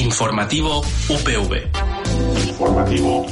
Informativo 0.00 0.80
UPV. 1.10 1.68
Informativo. 2.48 3.26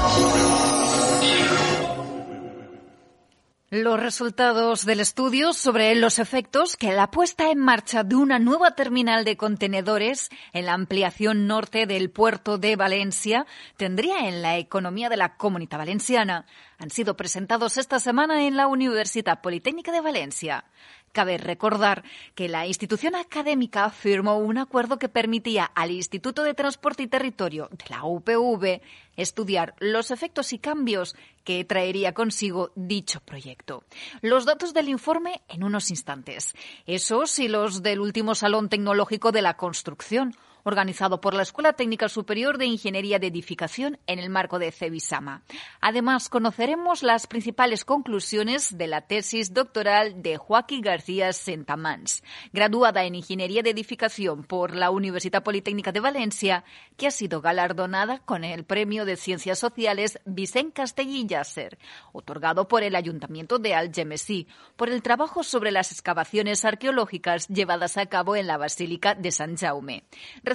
Los 3.70 3.98
resultados 3.98 4.84
del 4.84 5.00
estudio 5.00 5.54
sobre 5.54 5.94
los 5.94 6.18
efectos 6.18 6.76
que 6.76 6.92
la 6.92 7.10
puesta 7.10 7.50
en 7.50 7.58
marcha 7.58 8.04
de 8.04 8.16
una 8.16 8.38
nueva 8.38 8.72
terminal 8.72 9.24
de 9.24 9.38
contenedores 9.38 10.28
en 10.52 10.66
la 10.66 10.74
ampliación 10.74 11.46
norte 11.46 11.86
del 11.86 12.10
puerto 12.10 12.58
de 12.58 12.76
Valencia 12.76 13.46
tendría 13.78 14.28
en 14.28 14.42
la 14.42 14.58
economía 14.58 15.08
de 15.08 15.16
la 15.16 15.36
comunidad 15.36 15.78
valenciana 15.78 16.44
han 16.78 16.90
sido 16.90 17.16
presentados 17.16 17.76
esta 17.76 17.98
semana 17.98 18.46
en 18.46 18.56
la 18.56 18.68
Universidad 18.68 19.40
Politécnica 19.40 19.92
de 19.92 20.00
Valencia. 20.00 20.64
Cabe 21.12 21.38
recordar 21.38 22.04
que 22.34 22.48
la 22.48 22.66
institución 22.66 23.16
académica 23.16 23.90
firmó 23.90 24.38
un 24.38 24.58
acuerdo 24.58 24.98
que 24.98 25.08
permitía 25.08 25.64
al 25.64 25.90
Instituto 25.90 26.44
de 26.44 26.54
Transporte 26.54 27.02
y 27.02 27.08
Territorio 27.08 27.68
de 27.72 27.84
la 27.88 28.04
UPV 28.04 28.80
estudiar 29.16 29.74
los 29.80 30.10
efectos 30.10 30.52
y 30.52 30.58
cambios 30.58 31.16
que 31.44 31.64
traería 31.64 32.12
consigo 32.12 32.70
dicho 32.76 33.20
proyecto. 33.20 33.82
Los 34.20 34.44
datos 34.44 34.74
del 34.74 34.88
informe 34.88 35.40
en 35.48 35.64
unos 35.64 35.90
instantes. 35.90 36.54
Esos 36.86 37.38
y 37.38 37.48
los 37.48 37.82
del 37.82 38.00
último 38.00 38.34
Salón 38.34 38.68
Tecnológico 38.68 39.32
de 39.32 39.42
la 39.42 39.56
Construcción, 39.56 40.36
organizado 40.68 41.20
por 41.20 41.34
la 41.34 41.42
Escuela 41.42 41.72
Técnica 41.72 42.08
Superior 42.08 42.58
de 42.58 42.66
Ingeniería 42.66 43.18
de 43.18 43.26
Edificación 43.26 43.98
en 44.06 44.18
el 44.20 44.30
marco 44.30 44.58
de 44.58 44.70
CEBISAMA. 44.70 45.42
Además, 45.80 46.28
conoceremos 46.28 47.02
las 47.02 47.26
principales 47.26 47.84
conclusiones 47.84 48.78
de 48.78 48.86
la 48.86 49.00
tesis 49.00 49.52
doctoral 49.52 50.22
de 50.22 50.36
Joaquín 50.36 50.82
García 50.82 51.32
Sentamans, 51.32 52.22
graduada 52.52 53.04
en 53.04 53.16
Ingeniería 53.16 53.62
de 53.62 53.70
Edificación 53.70 54.44
por 54.44 54.76
la 54.76 54.90
Universidad 54.90 55.42
Politécnica 55.42 55.90
de 55.90 56.00
Valencia, 56.00 56.64
que 56.96 57.06
ha 57.06 57.10
sido 57.10 57.40
galardonada 57.40 58.20
con 58.20 58.44
el 58.44 58.64
Premio 58.64 59.04
de 59.04 59.16
Ciencias 59.16 59.58
Sociales 59.58 60.20
Vicente 60.24 60.74
Castellí 60.74 61.26
Yasser, 61.26 61.78
otorgado 62.12 62.68
por 62.68 62.82
el 62.82 62.94
Ayuntamiento 62.94 63.58
de 63.58 63.74
Algemesí, 63.74 64.46
por 64.76 64.90
el 64.90 65.02
trabajo 65.02 65.42
sobre 65.42 65.72
las 65.72 65.92
excavaciones 65.92 66.64
arqueológicas 66.64 67.48
llevadas 67.48 67.96
a 67.96 68.06
cabo 68.06 68.36
en 68.36 68.46
la 68.46 68.58
Basílica 68.58 69.14
de 69.14 69.32
San 69.32 69.56
Jaume. 69.56 70.04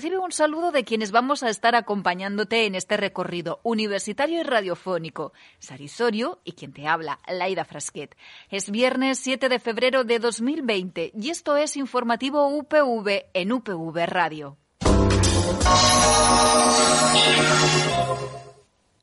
Recibe 0.04 0.20
un 0.20 0.34
saludo 0.34 0.73
de 0.73 0.84
quienes 0.84 1.12
vamos 1.12 1.44
a 1.44 1.50
estar 1.50 1.76
acompañándote 1.76 2.66
en 2.66 2.76
este 2.76 2.98
recorrido 2.98 3.62
universitario 3.64 4.42
y 4.42 4.44
radiofónico. 4.44 5.32
Sarisorio 5.59 6.42
y 6.44 6.52
quien 6.52 6.73
te 6.73 6.88
habla, 6.88 7.20
Laida 7.26 7.64
Frasquet. 7.64 8.14
Es 8.50 8.70
viernes 8.70 9.18
7 9.20 9.48
de 9.48 9.59
febrero 9.59 10.04
de 10.04 10.20
2020 10.20 11.14
y 11.16 11.30
esto 11.30 11.56
es 11.56 11.78
informativo 11.78 12.50
UPV 12.50 13.28
en 13.34 13.54
UPV 13.54 14.06
Radio. 14.06 14.58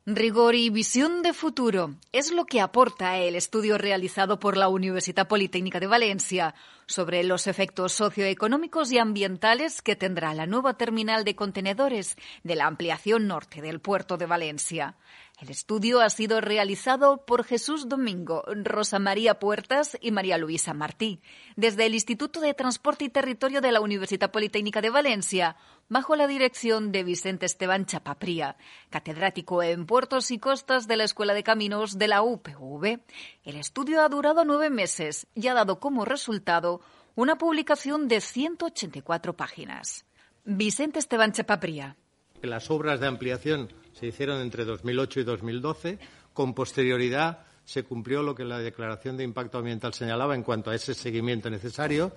Rigor 0.07 0.55
y 0.55 0.71
visión 0.71 1.21
de 1.21 1.35
futuro 1.35 1.95
es 2.11 2.33
lo 2.33 2.47
que 2.47 2.63
aporta 2.63 3.19
el 3.19 3.37
estudio 3.37 3.77
realizado 3.77 4.41
por 4.41 4.57
la 4.57 4.69
Universidad 4.69 5.29
Politécnica 5.29 5.79
de 5.79 5.89
Valencia 5.89 6.55
sobre 6.87 7.23
los 7.23 7.47
efectos 7.47 7.93
socioeconómicos 7.93 8.91
y 8.93 8.99
ambientales 8.99 9.83
que 9.83 9.97
tendrá 9.97 10.33
la 10.33 10.47
nueva 10.47 10.79
terminal 10.79 11.25
de 11.25 11.37
contenedores 11.37 12.17
de 12.45 12.57
la 12.57 12.67
ampliación 12.67 13.27
norte 13.27 13.61
del 13.61 13.81
puerto 13.81 14.17
de 14.17 14.25
Valencia. 14.25 14.97
El 15.41 15.49
estudio 15.49 16.03
ha 16.03 16.11
sido 16.11 16.43
realizado 16.43 17.25
por 17.25 17.45
Jesús 17.45 17.89
Domingo, 17.89 18.45
Rosa 18.63 18.99
María 18.99 19.39
Puertas 19.39 19.97
y 20.03 20.11
María 20.11 20.37
Luisa 20.37 20.75
Martí, 20.75 21.23
desde 21.57 21.87
el 21.87 21.95
Instituto 21.95 22.43
de 22.43 22.53
Transporte 22.53 23.07
y 23.07 23.09
Territorio 23.09 23.63
de 23.63 23.73
la 23.73 23.81
Universidad 23.81 24.31
Politécnica 24.33 24.83
de 24.83 24.91
Valencia, 24.91 25.57
bajo 25.89 26.15
la 26.15 26.27
dirección 26.27 26.93
de 26.93 27.05
Vicente 27.05 27.47
Esteban 27.47 27.87
Chapapría, 27.87 28.59
catedrático 28.91 29.63
en 29.63 29.87
puertos 29.87 30.31
y 30.31 30.39
costas 30.39 30.87
de 30.87 30.99
la 30.99 31.05
Escuela 31.05 31.33
de 31.33 31.43
Caminos 31.43 31.97
de 31.97 32.09
la 32.09 32.21
UPV. 32.21 33.01
El 33.43 33.57
estudio 33.57 34.03
ha 34.03 34.11
durado 34.11 34.45
nueve 34.45 34.69
meses 34.69 35.27
y 35.35 35.49
ha 35.49 35.55
dado 35.55 35.81
como 35.81 36.05
resultado 36.05 36.83
una 37.15 37.39
publicación 37.39 38.09
de 38.09 38.21
184 38.21 39.37
páginas. 39.39 40.05
Vicente 40.45 40.99
Esteban 40.99 41.33
Chapapría. 41.33 41.97
Las 42.43 42.71
obras 42.71 43.01
de 43.01 43.07
ampliación 43.07 43.69
se 43.93 44.07
hicieron 44.07 44.41
entre 44.41 44.65
2008 44.65 45.21
y 45.21 45.25
2012. 45.25 45.99
Con 46.33 46.55
posterioridad 46.55 47.41
se 47.65 47.85
cumplió 47.85 48.23
lo 48.23 48.35
que 48.35 48.45
la 48.45 48.59
declaración 48.59 49.17
de 49.17 49.25
impacto 49.25 49.59
ambiental 49.59 49.93
señalaba 49.93 50.35
en 50.35 50.43
cuanto 50.43 50.71
a 50.71 50.75
ese 50.75 50.95
seguimiento 50.95 51.51
necesario. 51.51 52.13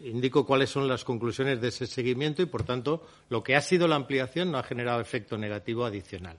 Indico 0.00 0.44
cuáles 0.44 0.70
son 0.70 0.88
las 0.88 1.04
conclusiones 1.04 1.60
de 1.60 1.68
ese 1.68 1.86
seguimiento 1.86 2.42
y, 2.42 2.46
por 2.46 2.64
tanto, 2.64 3.06
lo 3.28 3.42
que 3.42 3.54
ha 3.54 3.60
sido 3.60 3.86
la 3.86 3.96
ampliación 3.96 4.50
no 4.50 4.58
ha 4.58 4.62
generado 4.64 5.00
efecto 5.00 5.38
negativo 5.38 5.84
adicional. 5.84 6.38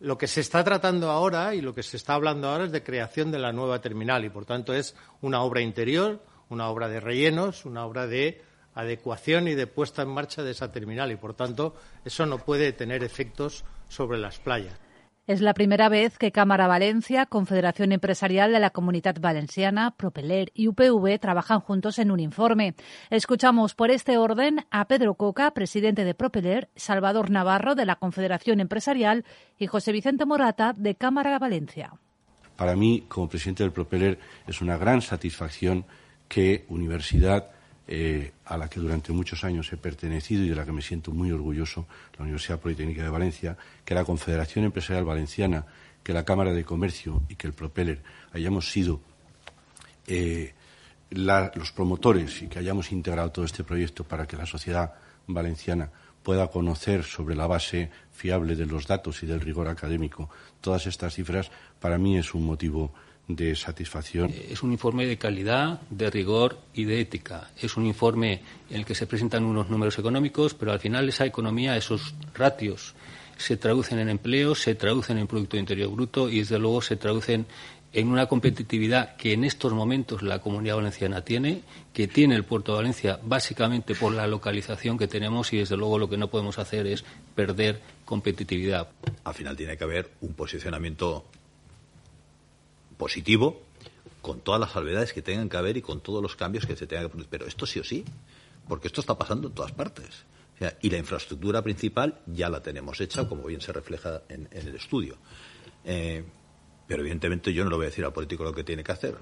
Lo 0.00 0.16
que 0.16 0.26
se 0.26 0.40
está 0.40 0.64
tratando 0.64 1.10
ahora 1.10 1.54
y 1.54 1.60
lo 1.60 1.74
que 1.74 1.82
se 1.82 1.96
está 1.96 2.14
hablando 2.14 2.48
ahora 2.48 2.64
es 2.64 2.72
de 2.72 2.82
creación 2.82 3.30
de 3.30 3.38
la 3.38 3.52
nueva 3.52 3.80
terminal 3.80 4.24
y, 4.24 4.30
por 4.30 4.46
tanto, 4.46 4.74
es 4.74 4.94
una 5.20 5.42
obra 5.42 5.60
interior, 5.60 6.22
una 6.48 6.68
obra 6.68 6.88
de 6.88 7.00
rellenos, 7.00 7.64
una 7.64 7.84
obra 7.84 8.06
de 8.06 8.42
adecuación 8.76 9.48
y 9.48 9.54
de 9.54 9.66
puesta 9.66 10.02
en 10.02 10.08
marcha 10.08 10.44
de 10.44 10.52
esa 10.52 10.70
terminal 10.70 11.10
y, 11.10 11.16
por 11.16 11.34
tanto, 11.34 11.74
eso 12.04 12.24
no 12.26 12.38
puede 12.38 12.72
tener 12.72 13.02
efectos 13.02 13.64
sobre 13.88 14.18
las 14.18 14.38
playas. 14.38 14.78
Es 15.26 15.40
la 15.40 15.54
primera 15.54 15.88
vez 15.88 16.18
que 16.18 16.30
Cámara 16.30 16.68
Valencia, 16.68 17.26
Confederación 17.26 17.90
Empresarial 17.90 18.52
de 18.52 18.60
la 18.60 18.70
Comunidad 18.70 19.16
Valenciana, 19.18 19.90
Propeler 19.96 20.52
y 20.54 20.68
UPV 20.68 21.18
trabajan 21.18 21.58
juntos 21.58 21.98
en 21.98 22.12
un 22.12 22.20
informe. 22.20 22.76
Escuchamos 23.10 23.74
por 23.74 23.90
este 23.90 24.18
orden 24.18 24.64
a 24.70 24.86
Pedro 24.86 25.14
Coca, 25.14 25.50
presidente 25.50 26.04
de 26.04 26.14
Propeler, 26.14 26.68
Salvador 26.76 27.32
Navarro 27.32 27.74
de 27.74 27.86
la 27.86 27.96
Confederación 27.96 28.60
Empresarial 28.60 29.24
y 29.58 29.66
José 29.66 29.90
Vicente 29.90 30.26
Morata 30.26 30.74
de 30.76 30.94
Cámara 30.94 31.36
Valencia. 31.40 31.94
Para 32.56 32.76
mí, 32.76 33.04
como 33.08 33.28
presidente 33.28 33.64
del 33.64 33.72
Propeler, 33.72 34.20
es 34.46 34.60
una 34.60 34.76
gran 34.76 35.02
satisfacción 35.02 35.86
que 36.28 36.66
Universidad 36.68 37.50
eh, 37.88 38.32
a 38.44 38.56
la 38.56 38.68
que 38.68 38.80
durante 38.80 39.12
muchos 39.12 39.44
años 39.44 39.72
he 39.72 39.76
pertenecido 39.76 40.44
y 40.44 40.48
de 40.48 40.56
la 40.56 40.64
que 40.64 40.72
me 40.72 40.82
siento 40.82 41.12
muy 41.12 41.30
orgulloso, 41.30 41.86
la 42.18 42.24
Universidad 42.24 42.58
Politécnica 42.58 43.02
de 43.02 43.08
Valencia, 43.08 43.56
que 43.84 43.94
la 43.94 44.04
Confederación 44.04 44.64
Empresarial 44.64 45.04
Valenciana, 45.04 45.66
que 46.02 46.12
la 46.12 46.24
Cámara 46.24 46.52
de 46.52 46.64
Comercio 46.64 47.22
y 47.28 47.36
que 47.36 47.46
el 47.46 47.52
Propeller 47.52 48.02
hayamos 48.32 48.70
sido 48.70 49.00
eh, 50.06 50.54
los 51.10 51.72
promotores 51.72 52.42
y 52.42 52.48
que 52.48 52.58
hayamos 52.58 52.90
integrado 52.90 53.30
todo 53.30 53.44
este 53.44 53.64
proyecto 53.64 54.04
para 54.04 54.26
que 54.26 54.36
la 54.36 54.46
sociedad 54.46 54.94
valenciana 55.26 55.90
pueda 56.22 56.48
conocer 56.48 57.04
sobre 57.04 57.36
la 57.36 57.46
base 57.46 57.90
fiable 58.10 58.56
de 58.56 58.66
los 58.66 58.88
datos 58.88 59.22
y 59.22 59.26
del 59.26 59.40
rigor 59.40 59.68
académico 59.68 60.28
todas 60.60 60.86
estas 60.88 61.14
cifras, 61.14 61.52
para 61.78 61.98
mí 61.98 62.18
es 62.18 62.34
un 62.34 62.44
motivo 62.44 62.92
de 63.28 63.56
satisfacción. 63.56 64.30
Eh, 64.30 64.48
es 64.50 64.62
un 64.62 64.72
informe 64.72 65.06
de 65.06 65.18
calidad, 65.18 65.80
de 65.90 66.10
rigor 66.10 66.58
y 66.74 66.84
de 66.84 67.00
ética. 67.00 67.50
Es 67.60 67.76
un 67.76 67.86
informe 67.86 68.42
en 68.70 68.76
el 68.76 68.84
que 68.84 68.94
se 68.94 69.06
presentan 69.06 69.44
unos 69.44 69.68
números 69.68 69.98
económicos, 69.98 70.54
pero 70.54 70.72
al 70.72 70.80
final 70.80 71.08
esa 71.08 71.26
economía, 71.26 71.76
esos 71.76 72.14
ratios, 72.34 72.94
se 73.36 73.56
traducen 73.56 73.98
en 73.98 74.08
empleo, 74.08 74.54
se 74.54 74.74
traducen 74.74 75.18
en 75.18 75.26
Producto 75.26 75.56
Interior 75.56 75.90
Bruto 75.90 76.30
y, 76.30 76.38
desde 76.38 76.58
luego, 76.58 76.80
se 76.80 76.96
traducen 76.96 77.46
en 77.92 78.08
una 78.08 78.26
competitividad 78.26 79.16
que 79.16 79.32
en 79.32 79.44
estos 79.44 79.72
momentos 79.72 80.22
la 80.22 80.40
comunidad 80.40 80.76
valenciana 80.76 81.22
tiene, 81.22 81.62
que 81.92 82.06
tiene 82.06 82.34
el 82.34 82.44
puerto 82.44 82.72
de 82.72 82.78
Valencia 82.78 83.18
básicamente 83.22 83.94
por 83.94 84.12
la 84.12 84.26
localización 84.26 84.98
que 84.98 85.08
tenemos 85.08 85.52
y 85.52 85.58
desde 85.58 85.76
luego 85.76 85.98
lo 85.98 86.08
que 86.08 86.18
no 86.18 86.28
podemos 86.28 86.58
hacer 86.58 86.86
es 86.86 87.04
perder 87.34 87.80
competitividad. 88.04 88.88
Al 89.24 89.34
final 89.34 89.56
tiene 89.56 89.78
que 89.78 89.84
haber 89.84 90.10
un 90.20 90.34
posicionamiento 90.34 91.24
positivo, 92.96 93.62
con 94.22 94.40
todas 94.40 94.60
las 94.60 94.72
salvedades 94.72 95.12
que 95.12 95.22
tengan 95.22 95.48
que 95.48 95.56
haber 95.56 95.76
y 95.76 95.82
con 95.82 96.00
todos 96.00 96.22
los 96.22 96.36
cambios 96.36 96.66
que 96.66 96.76
se 96.76 96.86
tengan 96.86 97.06
que 97.06 97.10
producir. 97.10 97.30
Pero 97.30 97.46
esto 97.46 97.66
sí 97.66 97.78
o 97.78 97.84
sí, 97.84 98.04
porque 98.68 98.88
esto 98.88 99.00
está 99.00 99.16
pasando 99.16 99.48
en 99.48 99.54
todas 99.54 99.72
partes. 99.72 100.24
y 100.80 100.88
la 100.88 100.96
infraestructura 100.96 101.60
principal 101.62 102.22
ya 102.26 102.48
la 102.48 102.62
tenemos 102.62 103.00
hecha, 103.00 103.28
como 103.28 103.44
bien 103.44 103.60
se 103.60 103.72
refleja 103.72 104.22
en, 104.28 104.48
el 104.50 104.74
estudio. 104.74 105.16
Eh, 105.84 106.24
pero 106.86 107.02
evidentemente 107.02 107.52
yo 107.52 107.62
no 107.64 107.70
le 107.70 107.76
voy 107.76 107.86
a 107.86 107.88
decir 107.90 108.04
al 108.04 108.12
político 108.12 108.44
lo 108.44 108.52
que 108.52 108.64
tiene 108.64 108.82
que 108.82 108.92
hacer. 108.92 109.16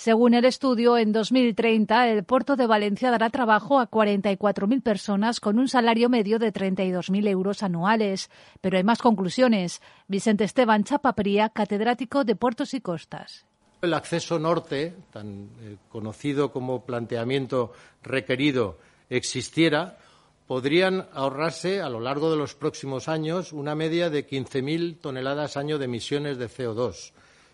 Según 0.00 0.32
el 0.32 0.46
estudio, 0.46 0.96
en 0.96 1.12
2030 1.12 2.08
el 2.08 2.24
puerto 2.24 2.56
de 2.56 2.66
Valencia 2.66 3.10
dará 3.10 3.28
trabajo 3.28 3.78
a 3.78 3.90
44.000 3.90 4.82
personas 4.82 5.40
con 5.40 5.58
un 5.58 5.68
salario 5.68 6.08
medio 6.08 6.38
de 6.38 6.54
32.000 6.54 7.28
euros 7.28 7.62
anuales. 7.62 8.30
Pero 8.62 8.78
hay 8.78 8.82
más 8.82 9.02
conclusiones. 9.02 9.82
Vicente 10.08 10.44
Esteban 10.44 10.84
Chapapría, 10.84 11.50
catedrático 11.50 12.24
de 12.24 12.34
Puertos 12.34 12.72
y 12.72 12.80
Costas. 12.80 13.44
El 13.82 13.92
acceso 13.92 14.38
norte, 14.38 14.94
tan 15.12 15.50
eh, 15.60 15.76
conocido 15.90 16.50
como 16.50 16.86
planteamiento 16.86 17.74
requerido, 18.02 18.78
existiera, 19.10 19.98
podrían 20.46 21.08
ahorrarse 21.12 21.82
a 21.82 21.90
lo 21.90 22.00
largo 22.00 22.30
de 22.30 22.38
los 22.38 22.54
próximos 22.54 23.06
años 23.06 23.52
una 23.52 23.74
media 23.74 24.08
de 24.08 24.26
15.000 24.26 24.98
toneladas 24.98 25.58
año 25.58 25.76
de 25.76 25.84
emisiones 25.84 26.38
de 26.38 26.48
CO2 26.48 27.12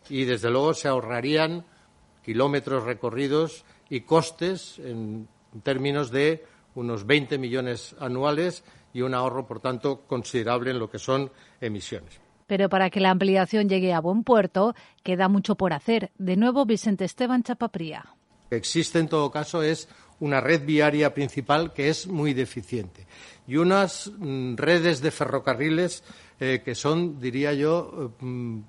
y, 0.09 0.27
desde 0.27 0.49
luego, 0.49 0.75
se 0.75 0.87
ahorrarían 0.87 1.65
kilómetros 2.27 2.83
recorridos 2.83 3.65
y 3.89 4.01
costes 4.01 4.81
en 4.81 5.29
términos 5.63 6.11
de 6.11 6.45
unos 6.75 7.07
20 7.07 7.39
millones 7.39 7.95
anuales 8.01 8.65
y 8.93 9.03
un 9.03 9.15
ahorro, 9.15 9.47
por 9.47 9.61
tanto, 9.61 10.01
considerable 10.09 10.73
en 10.73 10.81
lo 10.81 10.91
que 10.91 10.99
son 10.99 11.31
emisiones. 11.61 12.21
Pero 12.49 12.69
para 12.69 12.91
que 12.91 12.99
la 12.99 13.11
ampliación 13.11 13.69
llegue 13.69 13.95
a 13.95 14.01
buen 14.01 14.25
puerto, 14.25 14.75
queda 15.05 15.29
mucho 15.29 15.55
por 15.55 15.73
hacer. 15.73 16.11
De 16.19 16.37
nuevo, 16.37 16.67
Vicente 16.67 17.05
Esteban 17.05 17.45
Chapapría. 17.45 18.05
Lo 18.07 18.51
que 18.51 18.57
existe, 18.57 18.99
en 18.99 19.09
todo 19.09 19.31
caso, 19.31 19.63
es 19.63 19.89
una 20.19 20.41
red 20.41 20.67
viaria 20.67 21.15
principal 21.15 21.73
que 21.73 21.91
es 21.91 22.09
muy 22.09 22.35
deficiente 22.35 23.07
y 23.47 23.57
unas 23.57 24.11
mm, 24.19 24.57
redes 24.57 25.01
de 25.01 25.11
ferrocarriles 25.11 26.03
eh, 26.41 26.63
que 26.65 26.75
son, 26.75 27.21
diría 27.21 27.53
yo, 27.53 28.13
mm, 28.19 28.61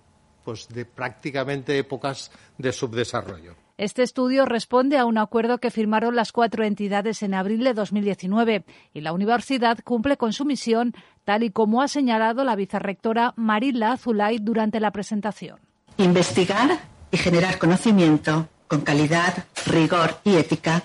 pues 0.48 0.70
de 0.70 0.86
prácticamente 0.86 1.78
épocas 1.78 2.32
de 2.58 2.72
subdesarrollo. 2.72 3.58
Este 3.78 4.02
estudio 4.02 4.46
responde 4.46 4.98
a 4.98 5.04
un 5.04 5.18
acuerdo 5.18 5.58
que 5.58 5.72
firmaron 5.72 6.16
las 6.16 6.32
cuatro 6.32 6.64
entidades 6.64 7.22
en 7.22 7.34
abril 7.34 7.66
de 7.66 7.74
2019 7.74 8.64
y 8.94 9.02
la 9.02 9.12
universidad 9.12 9.78
cumple 9.84 10.16
con 10.16 10.32
su 10.32 10.46
misión, 10.46 10.94
tal 11.26 11.44
y 11.44 11.50
como 11.50 11.82
ha 11.82 11.90
señalado 11.90 12.46
la 12.46 12.56
vicerrectora 12.56 13.34
Marila 13.36 13.92
Azulay 13.92 14.38
durante 14.40 14.80
la 14.80 14.92
presentación. 14.92 15.60
Investigar 15.98 16.80
y 17.12 17.18
generar 17.18 17.58
conocimiento 17.58 18.48
con 18.70 18.80
calidad, 18.80 19.48
rigor 19.66 20.22
y 20.24 20.38
ética, 20.38 20.82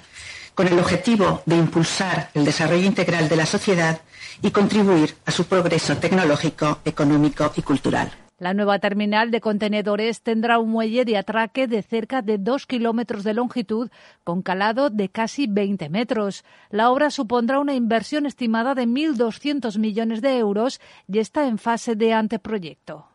con 0.57 0.67
el 0.67 0.77
objetivo 0.77 1.41
de 1.47 1.57
impulsar 1.57 2.31
el 2.35 2.45
desarrollo 2.45 2.85
integral 2.85 3.29
de 3.29 3.37
la 3.37 3.47
sociedad 3.47 4.01
y 4.43 4.51
contribuir 4.51 5.15
a 5.25 5.31
su 5.31 5.45
progreso 5.45 5.97
tecnológico, 5.99 6.81
económico 6.85 7.53
y 7.55 7.63
cultural. 7.63 8.22
La 8.43 8.55
nueva 8.55 8.81
terminal 8.81 9.31
de 9.31 9.41
contenedores 9.41 10.23
tendrá 10.23 10.59
un 10.59 10.69
muelle 10.69 11.05
de 11.05 11.17
atraque 11.17 11.69
de 11.69 11.81
cerca 11.81 12.23
de 12.23 12.39
dos 12.39 12.67
kilómetros 12.67 13.23
de 13.23 13.35
longitud 13.35 13.89
con 14.25 14.43
calado 14.43 14.91
de 14.91 15.09
casi 15.09 15.47
20 15.47 15.89
metros. 15.91 16.45
La 16.69 16.91
obra 16.91 17.13
supondrá 17.13 17.61
una 17.61 17.75
inversión 17.75 18.27
estimada 18.27 18.75
de 18.75 18.89
1.200 18.89 19.79
millones 19.79 20.23
de 20.23 20.39
euros 20.39 20.81
y 21.07 21.21
está 21.21 21.47
en 21.47 21.57
fase 21.57 21.95
de 21.95 22.15
anteproyecto. 22.15 23.07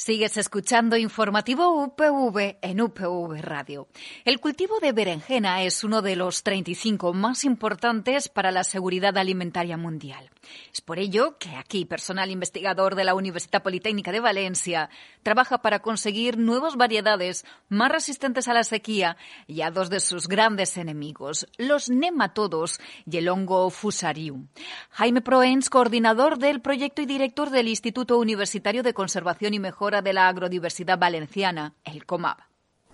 Sigues 0.00 0.36
escuchando 0.36 0.96
informativo 0.96 1.72
UPV 1.82 2.58
en 2.62 2.80
UPV 2.80 3.42
Radio. 3.42 3.88
El 4.24 4.38
cultivo 4.38 4.78
de 4.78 4.92
berenjena 4.92 5.64
es 5.64 5.82
uno 5.82 6.02
de 6.02 6.14
los 6.14 6.44
35 6.44 7.12
más 7.14 7.42
importantes 7.42 8.28
para 8.28 8.52
la 8.52 8.62
seguridad 8.62 9.18
alimentaria 9.18 9.76
mundial. 9.76 10.30
Es 10.72 10.82
por 10.82 11.00
ello 11.00 11.36
que 11.38 11.50
aquí 11.56 11.84
personal 11.84 12.30
investigador 12.30 12.94
de 12.94 13.02
la 13.02 13.16
Universidad 13.16 13.64
Politécnica 13.64 14.12
de 14.12 14.20
Valencia 14.20 14.88
trabaja 15.24 15.58
para 15.62 15.80
conseguir 15.80 16.38
nuevas 16.38 16.76
variedades 16.76 17.44
más 17.68 17.90
resistentes 17.90 18.46
a 18.46 18.54
la 18.54 18.62
sequía 18.62 19.16
y 19.48 19.62
a 19.62 19.72
dos 19.72 19.90
de 19.90 19.98
sus 19.98 20.28
grandes 20.28 20.76
enemigos, 20.76 21.48
los 21.56 21.90
nematodos 21.90 22.78
y 23.04 23.16
el 23.16 23.28
hongo 23.28 23.68
fusarium. 23.68 24.46
Jaime 24.90 25.22
Proens, 25.22 25.68
coordinador 25.68 26.38
del 26.38 26.60
proyecto 26.60 27.02
y 27.02 27.06
director 27.06 27.50
del 27.50 27.66
Instituto 27.66 28.16
Universitario 28.16 28.84
de 28.84 28.94
Conservación 28.94 29.54
y 29.54 29.58
Mejora 29.58 29.87
de 29.90 30.12
la 30.12 30.28
Agrodiversidad 30.28 30.98
Valenciana, 30.98 31.74
el 31.84 32.04
COMAB. 32.04 32.36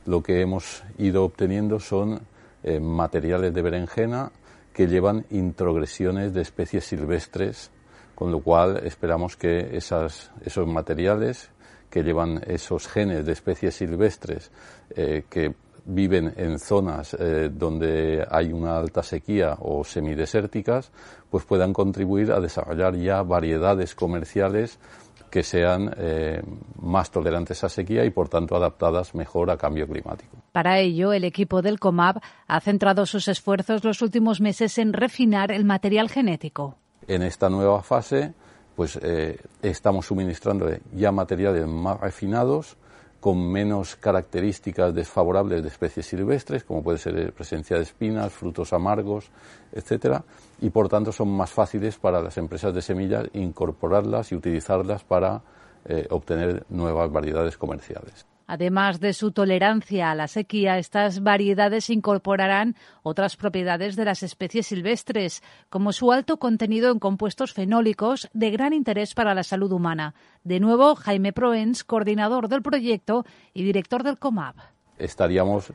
Lo 0.07 0.23
que 0.23 0.41
hemos 0.41 0.85
ido 0.99 1.25
obteniendo 1.25 1.81
son 1.81 2.21
eh, 2.63 2.79
materiales 2.79 3.53
de 3.53 3.63
berenjena 3.63 4.31
que 4.73 4.87
llevan 4.87 5.27
introgresiones 5.31 6.33
de 6.33 6.43
especies 6.43 6.85
silvestres, 6.85 7.71
con 8.15 8.31
lo 8.31 8.41
cual 8.41 8.81
esperamos 8.85 9.37
que 9.37 9.77
esas, 9.77 10.31
esos 10.45 10.67
materiales 10.67 11.51
que 11.91 12.03
llevan 12.03 12.43
esos 12.47 12.87
genes 12.89 13.27
de 13.27 13.33
especies 13.33 13.75
silvestres 13.75 14.51
eh, 14.91 15.25
que 15.29 15.55
viven 15.87 16.33
en 16.37 16.59
zonas 16.59 17.15
eh, 17.19 17.51
donde 17.53 18.27
hay 18.31 18.53
una 18.53 18.77
alta 18.77 19.03
sequía 19.03 19.57
o 19.61 19.85
semidesérticas, 19.85 20.91
pues 21.31 21.45
puedan 21.45 21.73
contribuir 21.73 22.33
a 22.33 22.41
desarrollar 22.41 22.97
ya 22.97 23.23
variedades 23.23 23.95
comerciales 23.95 24.79
que 25.35 25.43
sean 25.43 25.93
eh, 25.97 26.41
más 26.81 27.11
tolerantes 27.11 27.65
a 27.65 27.69
sequía 27.69 28.05
y, 28.05 28.11
por 28.11 28.29
tanto, 28.29 28.55
adaptadas 28.55 29.17
mejor 29.17 29.51
a 29.51 29.57
cambio 29.57 29.85
climático. 29.85 30.37
Para 30.53 30.79
ello, 30.79 31.13
el 31.13 31.25
equipo 31.25 31.61
del 31.61 31.81
COMAB 31.81 32.21
ha 32.47 32.61
centrado 32.61 33.05
sus 33.05 33.27
esfuerzos 33.27 33.83
los 33.83 34.01
últimos 34.01 34.41
meses 34.41 34.79
en 34.79 34.93
refinar 34.93 35.51
el 35.51 35.65
material 35.65 36.09
genético. 36.09 36.77
En 37.09 37.25
esta 37.25 37.51
nueva 37.51 37.83
fase, 37.83 38.33
pues 38.77 38.97
eh, 39.03 39.41
estamos 39.61 40.07
suministrando 40.07 40.69
ya 40.93 41.11
materiales 41.11 41.67
más 41.67 41.99
refinados 41.99 42.77
con 43.19 43.51
menos 43.51 43.97
características 43.97 44.95
desfavorables 44.95 45.63
de 45.63 45.69
especies 45.69 46.07
silvestres, 46.07 46.63
como 46.63 46.85
puede 46.85 46.99
ser 46.99 47.33
presencia 47.33 47.77
de 47.77 47.83
espinas, 47.83 48.33
frutos 48.33 48.73
amargos, 48.73 49.33
etcétera, 49.73 50.23
y 50.65 50.71
por 50.71 50.89
tanto 50.89 51.13
son 51.13 51.29
más 51.29 51.53
fáciles 51.53 51.99
para 51.99 52.23
las 52.23 52.39
empresas 52.39 52.73
de 52.73 52.81
semillas 52.81 53.29
incorporarlas 53.35 54.33
y 54.33 54.35
utilizarlas 54.35 55.05
para 55.05 55.43
eh, 55.85 56.07
obtener 56.09 56.65
nuevas 56.71 57.13
variedades 57.13 57.59
comerciales. 57.59 58.25
Además 58.47 58.99
de 58.99 59.13
su 59.13 59.31
tolerancia 59.33 60.11
a 60.11 60.15
la 60.15 60.27
sequía, 60.27 60.79
estas 60.79 61.23
variedades 61.23 61.91
incorporarán 61.91 62.77
otras 63.03 63.37
propiedades 63.37 63.95
de 63.95 64.07
las 64.07 64.23
especies 64.23 64.69
silvestres, 64.69 65.43
como 65.69 65.93
su 65.93 66.11
alto 66.13 66.39
contenido 66.39 66.91
en 66.91 66.99
compuestos 66.99 67.53
fenólicos 67.53 68.31
de 68.33 68.51
gran 68.51 68.73
interés 68.73 69.13
para 69.13 69.35
la 69.35 69.43
salud 69.43 69.71
humana. 69.71 70.15
De 70.45 70.61
nuevo, 70.61 70.95
Jaime 70.95 71.35
Proens, 71.35 71.85
coordinador 71.85 72.49
del 72.49 72.63
proyecto 72.63 73.27
y 73.53 73.65
director 73.65 74.03
del 74.03 74.19
COMAB. 74.19 74.55
Estaríamos 74.97 75.75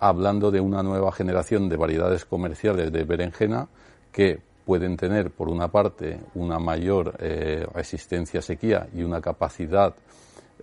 hablando 0.00 0.50
de 0.50 0.60
una 0.60 0.82
nueva 0.82 1.12
generación 1.12 1.70
de 1.70 1.76
variedades 1.76 2.26
comerciales 2.26 2.92
de 2.92 3.04
berenjena 3.04 3.68
que 4.12 4.40
pueden 4.64 4.96
tener, 4.96 5.30
por 5.30 5.48
una 5.48 5.68
parte, 5.68 6.20
una 6.34 6.58
mayor 6.58 7.16
eh, 7.18 7.66
resistencia 7.74 8.40
a 8.40 8.42
sequía 8.42 8.86
y 8.94 9.02
una 9.02 9.20
capacidad 9.20 9.94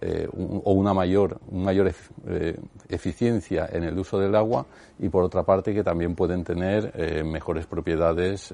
eh, 0.02 0.30
o 0.32 0.72
una 0.72 0.94
mayor, 0.94 1.42
mayor 1.52 1.94
eh, 2.28 2.58
eficiencia 2.88 3.68
en 3.70 3.84
el 3.84 4.00
uso 4.00 4.18
del 4.18 4.34
agua 4.34 4.66
y 4.98 5.10
por 5.10 5.26
otra 5.26 5.44
parte 5.44 5.74
que 5.74 5.84
también 5.84 6.16
pueden 6.16 6.46
tener 6.46 6.94
eh, 6.96 7.22
mejores 7.24 7.66
propiedades 7.66 8.54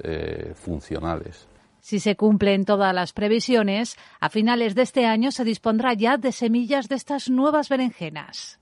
funcionales. 0.56 1.48
Si 1.82 2.00
se 2.00 2.16
cumplen 2.16 2.66
todas 2.66 2.96
las 2.96 3.14
previsiones, 3.14 3.96
a 4.20 4.30
finales 4.30 4.74
de 4.74 4.82
este 4.82 5.06
año 5.06 5.32
se 5.32 5.44
dispondrá 5.44 5.94
ya 5.94 6.18
de 6.18 6.32
semillas 6.32 6.90
de 6.90 6.96
estas 6.96 7.30
nuevas 7.30 7.70
berenjenas. 7.70 8.60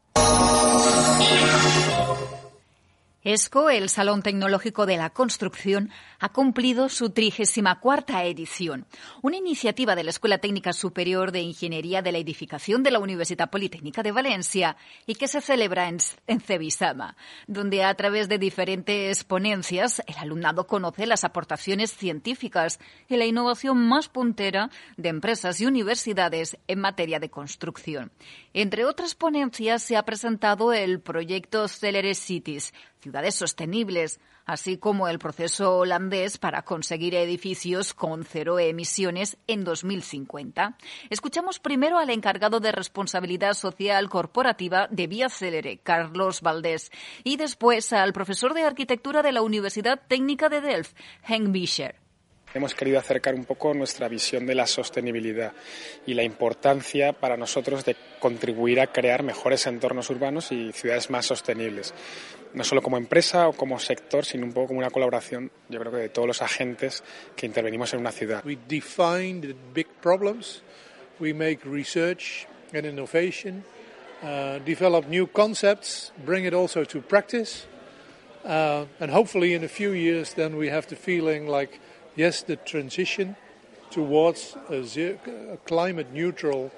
ESCO, 3.25 3.69
el 3.69 3.87
Salón 3.87 4.21
Tecnológico 4.21 4.85
de 4.85 4.97
la 4.97 5.09
Construcción, 5.11 5.91
ha 6.19 6.29
cumplido 6.33 6.89
su 6.89 7.11
trigésima 7.11 7.79
cuarta 7.79 8.25
edición, 8.25 8.85
una 9.21 9.37
iniciativa 9.37 9.95
de 9.95 10.03
la 10.03 10.09
Escuela 10.09 10.39
Técnica 10.39 10.73
Superior 10.73 11.31
de 11.31 11.39
Ingeniería 11.39 12.01
de 12.01 12.11
la 12.11 12.17
Edificación 12.17 12.83
de 12.83 12.91
la 12.91 12.99
Universidad 12.99 13.49
Politécnica 13.49 14.03
de 14.03 14.11
Valencia 14.11 14.75
y 15.05 15.15
que 15.15 15.29
se 15.29 15.39
celebra 15.39 15.87
en, 15.87 15.99
en 16.27 16.41
Cebisama, 16.41 17.15
donde 17.47 17.85
a 17.85 17.93
través 17.95 18.27
de 18.27 18.37
diferentes 18.37 19.23
ponencias 19.23 20.01
el 20.05 20.17
alumnado 20.17 20.67
conoce 20.67 21.05
las 21.05 21.23
aportaciones 21.23 21.95
científicas 21.95 22.77
y 23.07 23.15
la 23.15 23.25
innovación 23.25 23.77
más 23.77 24.09
puntera 24.09 24.69
de 24.97 25.07
empresas 25.07 25.61
y 25.61 25.65
universidades 25.65 26.57
en 26.67 26.79
materia 26.79 27.19
de 27.19 27.29
construcción. 27.29 28.11
Entre 28.53 28.83
otras 28.83 29.15
ponencias 29.15 29.81
se 29.81 29.95
ha 29.95 30.03
presentado 30.03 30.73
el 30.73 30.99
proyecto 30.99 31.69
Celere 31.69 32.15
Cities, 32.15 32.73
ciudades 33.03 33.35
sostenibles, 33.35 34.21
así 34.45 34.77
como 34.77 35.09
el 35.09 35.19
proceso 35.19 35.79
holandés 35.79 36.37
para 36.37 36.63
conseguir 36.63 37.15
edificios 37.15 37.93
con 37.93 38.23
cero 38.23 38.59
emisiones 38.59 39.37
en 39.45 39.65
2050. 39.65 40.77
Escuchamos 41.09 41.59
primero 41.59 41.97
al 41.99 42.09
encargado 42.09 42.61
de 42.61 42.71
responsabilidad 42.71 43.55
social 43.55 44.09
corporativa 44.09 44.87
de 44.89 45.07
Vía 45.07 45.27
Celere, 45.27 45.79
Carlos 45.79 46.41
Valdés, 46.41 46.91
y 47.25 47.35
después 47.35 47.91
al 47.91 48.13
profesor 48.13 48.53
de 48.53 48.63
arquitectura 48.63 49.21
de 49.21 49.33
la 49.33 49.41
Universidad 49.41 49.99
Técnica 50.07 50.47
de 50.47 50.61
Delft, 50.61 50.95
Henk 51.27 51.51
Bischer. 51.51 52.03
Hemos 52.53 52.75
querido 52.75 52.99
acercar 52.99 53.33
un 53.33 53.45
poco 53.45 53.73
nuestra 53.73 54.07
visión 54.07 54.45
de 54.45 54.53
la 54.53 54.67
sostenibilidad 54.67 55.53
y 56.05 56.13
la 56.13 56.21
importancia 56.21 57.11
para 57.11 57.35
nosotros 57.35 57.83
de 57.83 57.95
contribuir 58.19 58.79
a 58.79 58.87
crear 58.87 59.23
mejores 59.23 59.65
entornos 59.65 60.11
urbanos 60.11 60.51
y 60.51 60.71
ciudades 60.71 61.09
más 61.09 61.25
sostenibles. 61.25 61.95
No 62.53 62.63
solo 62.63 62.81
como 62.81 62.97
empresa 62.97 63.47
o 63.47 63.53
como 63.53 63.79
sector, 63.79 64.25
sino 64.25 64.45
un 64.45 64.53
poco 64.53 64.67
como 64.67 64.79
una 64.79 64.91
colaboración, 64.91 65.51
yo 65.69 65.79
creo 65.79 65.91
que 65.91 65.97
de 65.97 66.09
todos 66.09 66.27
los 66.27 66.41
agentes 66.41 67.03
que 67.35 67.47
intervenimos 67.47 67.93
en 67.93 67.99
una 67.99 68.11
ciudad. 68.11 68.43
We 68.45 68.57
define 68.67 69.41
the 69.41 69.55
big 69.73 69.87
problems, 70.01 70.61
we 71.19 71.33
make 71.33 71.61
research 71.65 72.47
and 72.73 72.85
innovation, 72.85 73.63
uh, 74.21 74.59
develop 74.65 75.07
new 75.07 75.27
concepts, 75.27 76.11
bring 76.25 76.45
it 76.45 76.53
also 76.53 76.83
to 76.85 77.01
practice, 77.01 77.65
uh, 78.45 78.85
and 78.99 79.11
hopefully 79.11 79.53
in 79.53 79.63
a 79.63 79.69
few 79.69 79.91
years 79.93 80.33
then 80.35 80.55
we 80.55 80.69
have 80.69 80.87
the 80.87 80.95
feeling 80.95 81.47
like 81.47 81.79
yes, 82.15 82.43
the 82.43 82.55
transition 82.55 83.35
towards 83.89 84.55
a, 84.69 84.83
zero, 84.83 85.17
a 85.51 85.57
climate 85.57 86.11
neutral 86.11 86.71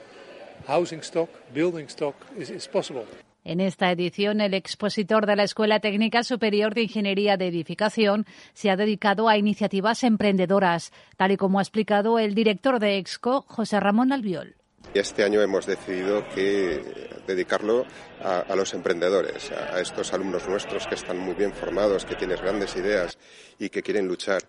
housing 0.68 1.02
stock, 1.02 1.30
building 1.54 1.88
stock 1.88 2.16
is, 2.38 2.50
is 2.50 2.68
possible. 2.68 3.06
En 3.46 3.60
esta 3.60 3.92
edición, 3.92 4.42
el 4.42 4.56
expositor 4.56 5.28
de 5.28 5.36
la 5.36 5.44
Escuela 5.44 5.80
Técnica 5.80 6.24
Superior 6.24 6.74
de 6.74 6.82
Ingeniería 6.82 7.38
de 7.38 7.48
Edificación 7.48 8.26
se 8.56 8.72
ha 8.72 8.76
dedicado 8.76 9.30
a 9.30 9.38
iniciativas 9.38 10.04
emprendedoras, 10.04 10.92
tal 11.16 11.32
y 11.32 11.38
como 11.38 11.60
ha 11.60 11.62
explicado 11.62 12.18
el 12.18 12.34
director 12.34 12.80
de 12.80 12.98
Exco, 12.98 13.46
José 13.48 13.80
Ramón 13.80 14.12
Albiol. 14.12 14.56
Este 14.96 15.24
año 15.24 15.44
hemos 15.44 15.68
decidido 15.68 16.28
que 16.30 16.82
dedicarlo 17.28 17.86
a, 18.20 18.56
los 18.56 18.74
emprendedores, 18.74 19.52
a, 19.52 19.80
estos 19.80 20.12
alumnos 20.12 20.50
nuestros 20.50 20.88
que 20.88 20.96
están 20.96 21.20
muy 21.20 21.36
bien 21.36 21.54
formados, 21.54 22.04
que 22.04 22.16
tienen 22.16 22.38
grandes 22.38 22.76
ideas 22.76 23.20
y 23.60 23.70
que 23.70 23.84
quieren 23.84 24.08
luchar 24.08 24.42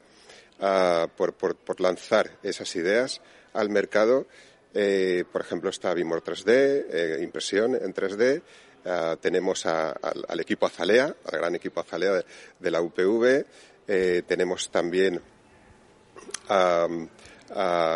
por, 1.16 1.80
lanzar 1.82 2.30
esas 2.42 2.74
ideas 2.76 3.20
al 3.52 3.68
mercado. 3.68 4.26
Eh, 4.72 5.24
por 5.30 5.42
ejemplo, 5.42 5.68
está 5.68 5.92
Bimor 5.92 6.22
3D, 6.22 6.86
eh, 6.90 7.18
impresión 7.22 7.74
en 7.74 7.92
3D. 7.94 8.42
Uh, 8.86 9.16
tenemos 9.16 9.66
a, 9.66 9.90
a, 9.90 10.12
al 10.28 10.38
equipo 10.38 10.64
Azalea, 10.64 11.06
al 11.06 11.38
gran 11.38 11.56
equipo 11.56 11.80
Azalea 11.80 12.22
de, 12.60 12.70
la 12.70 12.80
UPV. 12.80 13.44
Eh, 13.88 14.22
tenemos 14.28 14.70
también 14.70 15.20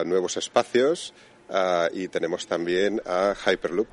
nuevos 0.04 0.37
espacios 0.37 1.14
uh, 1.49 1.94
y 1.94 2.09
tenemos 2.09 2.49
también 2.49 3.00
a 3.06 3.37
Hyperloop. 3.37 3.87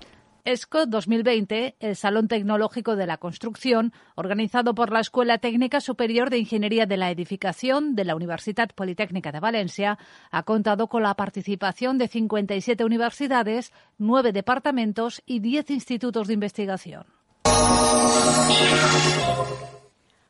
ESCO 0.47 0.85
2020, 0.85 1.75
el 1.81 1.97
Salón 1.97 2.29
Tecnológico 2.29 2.95
de 2.95 3.05
la 3.05 3.17
Construcción, 3.17 3.91
organizado 4.15 4.73
por 4.73 4.93
la 4.93 5.01
Escuela 5.01 5.39
Técnica 5.39 5.81
Superior 5.81 6.29
de 6.29 6.37
Ingeniería 6.37 6.85
de 6.85 6.95
la 6.95 7.11
Edificación 7.11 7.95
de 7.95 8.05
la 8.05 8.15
Universidad 8.15 8.69
Politécnica 8.73 9.33
de 9.33 9.41
Valencia, 9.41 9.99
ha 10.31 10.43
contado 10.43 10.87
con 10.87 11.03
la 11.03 11.15
participación 11.15 11.97
de 11.97 12.07
57 12.07 12.85
universidades, 12.85 13.73
nueve 13.97 14.31
departamentos 14.31 15.21
y 15.25 15.39
10 15.39 15.69
institutos 15.71 16.29
de 16.29 16.35
investigación. 16.35 17.03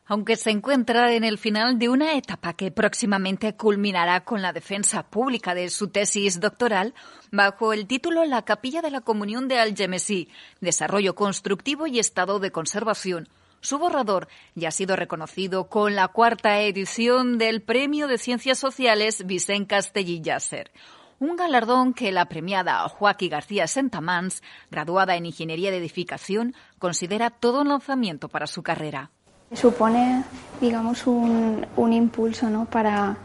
Aunque 0.07 0.37
se 0.37 0.51
encuentra 0.51 1.13
en 1.13 1.23
el 1.23 1.37
final 1.37 1.77
de 1.77 1.89
una 1.89 2.15
etapa 2.15 2.53
que 2.53 2.71
próximamente 2.71 3.55
culminará 3.55 4.23
con 4.23 4.41
la 4.41 4.53
defensa 4.53 5.03
pública 5.03 5.53
de 5.53 5.69
su 5.69 5.89
tesis 5.89 6.39
doctoral 6.39 6.93
bajo 7.31 7.73
el 7.73 7.87
título 7.87 8.23
La 8.25 8.43
Capilla 8.43 8.81
de 8.81 8.91
la 8.91 9.01
Comunión 9.01 9.47
de 9.47 9.59
Algemesí, 9.59 10.29
Desarrollo 10.61 11.15
Constructivo 11.15 11.87
y 11.87 11.99
Estado 11.99 12.39
de 12.39 12.51
Conservación. 12.51 13.27
Su 13.59 13.79
borrador 13.79 14.27
ya 14.55 14.69
ha 14.69 14.71
sido 14.71 14.95
reconocido 14.95 15.67
con 15.67 15.95
la 15.95 16.07
cuarta 16.07 16.61
edición 16.61 17.37
del 17.37 17.61
Premio 17.61 18.07
de 18.07 18.17
Ciencias 18.17 18.59
Sociales 18.59 19.25
Vicente 19.25 19.67
Castellí 19.67 20.21
Yasser 20.21 20.71
un 21.19 21.35
galardón 21.35 21.93
que 21.93 22.11
la 22.11 22.29
premiada 22.29 22.87
Joaquín 22.87 23.31
García 23.31 23.67
Sentamans, 23.67 24.43
graduada 24.69 25.15
en 25.15 25.25
Ingeniería 25.25 25.71
de 25.71 25.77
Edificación, 25.77 26.53
considera 26.77 27.31
todo 27.31 27.61
un 27.61 27.69
lanzamiento 27.69 28.29
para 28.29 28.45
su 28.45 28.61
carrera. 28.61 29.09
Supone, 29.53 30.23
digamos, 30.59 31.07
un, 31.07 31.65
un 31.77 31.93
impulso 31.93 32.49
¿no? 32.49 32.65
para, 32.65 33.17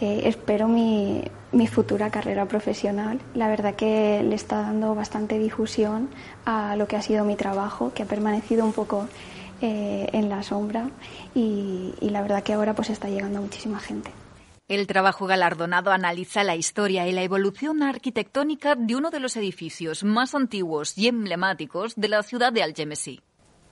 eh, 0.00 0.22
espero, 0.24 0.66
mi, 0.66 1.22
mi, 1.52 1.66
futura 1.66 2.10
carrera 2.10 2.46
profesional. 2.46 3.20
La 3.34 3.48
verdad 3.48 3.74
que 3.74 4.22
le 4.22 4.34
está 4.34 4.62
dando 4.62 4.94
bastante 4.94 5.38
difusión 5.38 6.08
a 6.46 6.74
lo 6.76 6.88
que 6.88 6.96
ha 6.96 7.02
sido 7.02 7.24
mi 7.24 7.36
trabajo, 7.36 7.92
que 7.94 8.02
ha 8.02 8.06
permanecido 8.06 8.64
un 8.64 8.72
poco 8.72 9.08
eh, 9.60 10.08
en 10.12 10.28
la 10.28 10.44
sombra 10.44 10.88
y, 11.34 11.92
la 12.00 12.22
verdad 12.22 12.44
que 12.44 12.52
ahora 12.52 12.74
pues 12.76 12.90
está 12.90 13.08
llegando 13.08 13.38
a 13.38 13.42
muchísima 13.42 13.80
gente. 13.80 14.12
El 14.68 14.86
trabajo 14.86 15.26
galardonado 15.26 15.90
analiza 15.90 16.44
la 16.44 16.54
historia 16.54 17.08
y 17.08 17.12
la 17.12 17.22
evolución 17.22 17.82
arquitectónica 17.82 18.76
de 18.76 18.94
uno 18.94 19.10
de 19.10 19.18
los 19.18 19.36
edificios 19.36 20.04
más 20.04 20.36
antiguos 20.36 20.96
y 20.96 21.08
emblemáticos 21.08 21.96
de 21.96 22.08
la 22.08 22.22
ciudad 22.22 22.52
de 22.52 22.62
Algemesí 22.62 23.20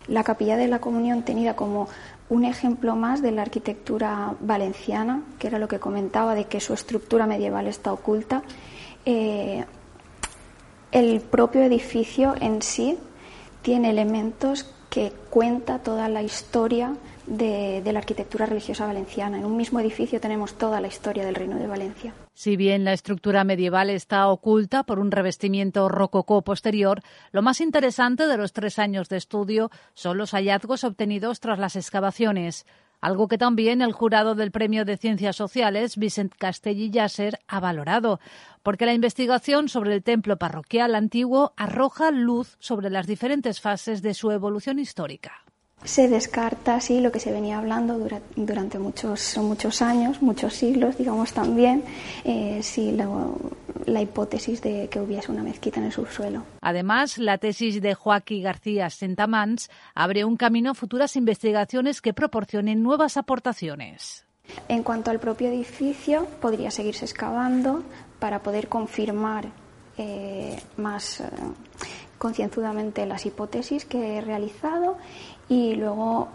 la 0.08 0.24
Capilla 0.24 0.56
de 0.56 0.68
la 0.68 0.78
Comunión 0.78 1.22
tenida 1.22 1.56
como 1.56 1.88
un 2.28 2.44
ejemplo 2.44 2.96
más 2.96 3.22
de 3.22 3.32
la 3.32 3.42
arquitectura 3.42 4.34
valenciana, 4.40 5.22
que 5.38 5.46
era 5.46 5.58
lo 5.58 5.68
que 5.68 5.78
comentaba 5.78 6.34
de 6.34 6.44
que 6.44 6.60
su 6.60 6.74
estructura 6.74 7.26
medieval 7.26 7.66
está 7.66 7.92
oculta. 7.92 8.42
Eh, 9.04 9.64
el 10.92 11.20
propio 11.20 11.62
edificio 11.62 12.34
en 12.40 12.62
sí 12.62 12.98
tiene 13.62 13.90
elementos 13.90 14.72
que 14.90 15.12
cuenta 15.30 15.78
toda 15.80 16.08
la 16.08 16.22
historia 16.22 16.94
de, 17.26 17.82
de, 17.82 17.92
la 17.92 17.98
arquitectura 17.98 18.46
religiosa 18.46 18.86
valenciana. 18.86 19.38
En 19.38 19.44
un 19.44 19.56
mismo 19.56 19.80
edificio 19.80 20.20
tenemos 20.20 20.54
toda 20.54 20.80
la 20.80 20.86
historia 20.86 21.24
del 21.24 21.34
Reino 21.34 21.56
de 21.56 21.66
Valencia. 21.66 22.25
Si 22.36 22.58
bien 22.58 22.84
la 22.84 22.92
estructura 22.92 23.44
medieval 23.44 23.88
está 23.88 24.28
oculta 24.28 24.84
por 24.84 24.98
un 24.98 25.10
revestimiento 25.10 25.88
rococó 25.88 26.42
posterior, 26.42 27.00
lo 27.32 27.40
más 27.40 27.62
interesante 27.62 28.26
de 28.26 28.36
los 28.36 28.52
tres 28.52 28.78
años 28.78 29.08
de 29.08 29.16
estudio 29.16 29.70
son 29.94 30.18
los 30.18 30.32
hallazgos 30.32 30.84
obtenidos 30.84 31.40
tras 31.40 31.58
las 31.58 31.76
excavaciones 31.76 32.66
algo 33.00 33.28
que 33.28 33.38
también 33.38 33.82
el 33.82 33.92
jurado 33.92 34.34
del 34.34 34.50
Premio 34.50 34.84
de 34.84 34.96
Ciencias 34.96 35.36
Sociales, 35.36 35.96
Vicent 35.96 36.34
Castelli 36.34 36.90
Yasser, 36.90 37.38
ha 37.46 37.60
valorado, 37.60 38.20
porque 38.62 38.86
la 38.86 38.94
investigación 38.94 39.68
sobre 39.68 39.94
el 39.94 40.02
templo 40.02 40.38
parroquial 40.38 40.94
antiguo 40.94 41.52
arroja 41.56 42.10
luz 42.10 42.56
sobre 42.58 42.90
las 42.90 43.06
diferentes 43.06 43.60
fases 43.60 44.02
de 44.02 44.14
su 44.14 44.30
evolución 44.30 44.78
histórica 44.78 45.45
se 45.86 46.08
descarta 46.08 46.74
así 46.74 47.00
lo 47.00 47.12
que 47.12 47.20
se 47.20 47.32
venía 47.32 47.58
hablando 47.58 47.98
durante 48.34 48.78
muchos, 48.78 49.38
muchos 49.38 49.80
años, 49.82 50.20
muchos 50.20 50.52
siglos, 50.52 50.98
digamos 50.98 51.32
también, 51.32 51.84
eh, 52.24 52.58
si 52.62 52.90
lo, 52.90 53.38
la 53.86 54.02
hipótesis 54.02 54.60
de 54.62 54.88
que 54.88 55.00
hubiese 55.00 55.30
una 55.30 55.44
mezquita 55.44 55.78
en 55.78 55.86
el 55.86 55.92
subsuelo. 55.92 56.42
Además, 56.60 57.18
la 57.18 57.38
tesis 57.38 57.80
de 57.80 57.94
Joaquín 57.94 58.42
García 58.42 58.90
Sentamans 58.90 59.70
abre 59.94 60.24
un 60.24 60.36
camino 60.36 60.72
a 60.72 60.74
futuras 60.74 61.14
investigaciones 61.14 62.02
que 62.02 62.12
proporcionen 62.12 62.82
nuevas 62.82 63.16
aportaciones. 63.16 64.26
En 64.68 64.82
cuanto 64.82 65.12
al 65.12 65.20
propio 65.20 65.48
edificio, 65.48 66.26
podría 66.40 66.70
seguirse 66.70 67.04
excavando 67.04 67.84
para 68.18 68.42
poder 68.42 68.68
confirmar 68.68 69.46
eh, 69.98 70.60
más 70.76 71.20
eh, 71.20 71.24
concienzudamente 72.18 73.06
las 73.06 73.26
hipótesis 73.26 73.84
que 73.84 74.16
he 74.16 74.20
realizado 74.20 74.98
y 75.48 75.74
luego 75.74 76.28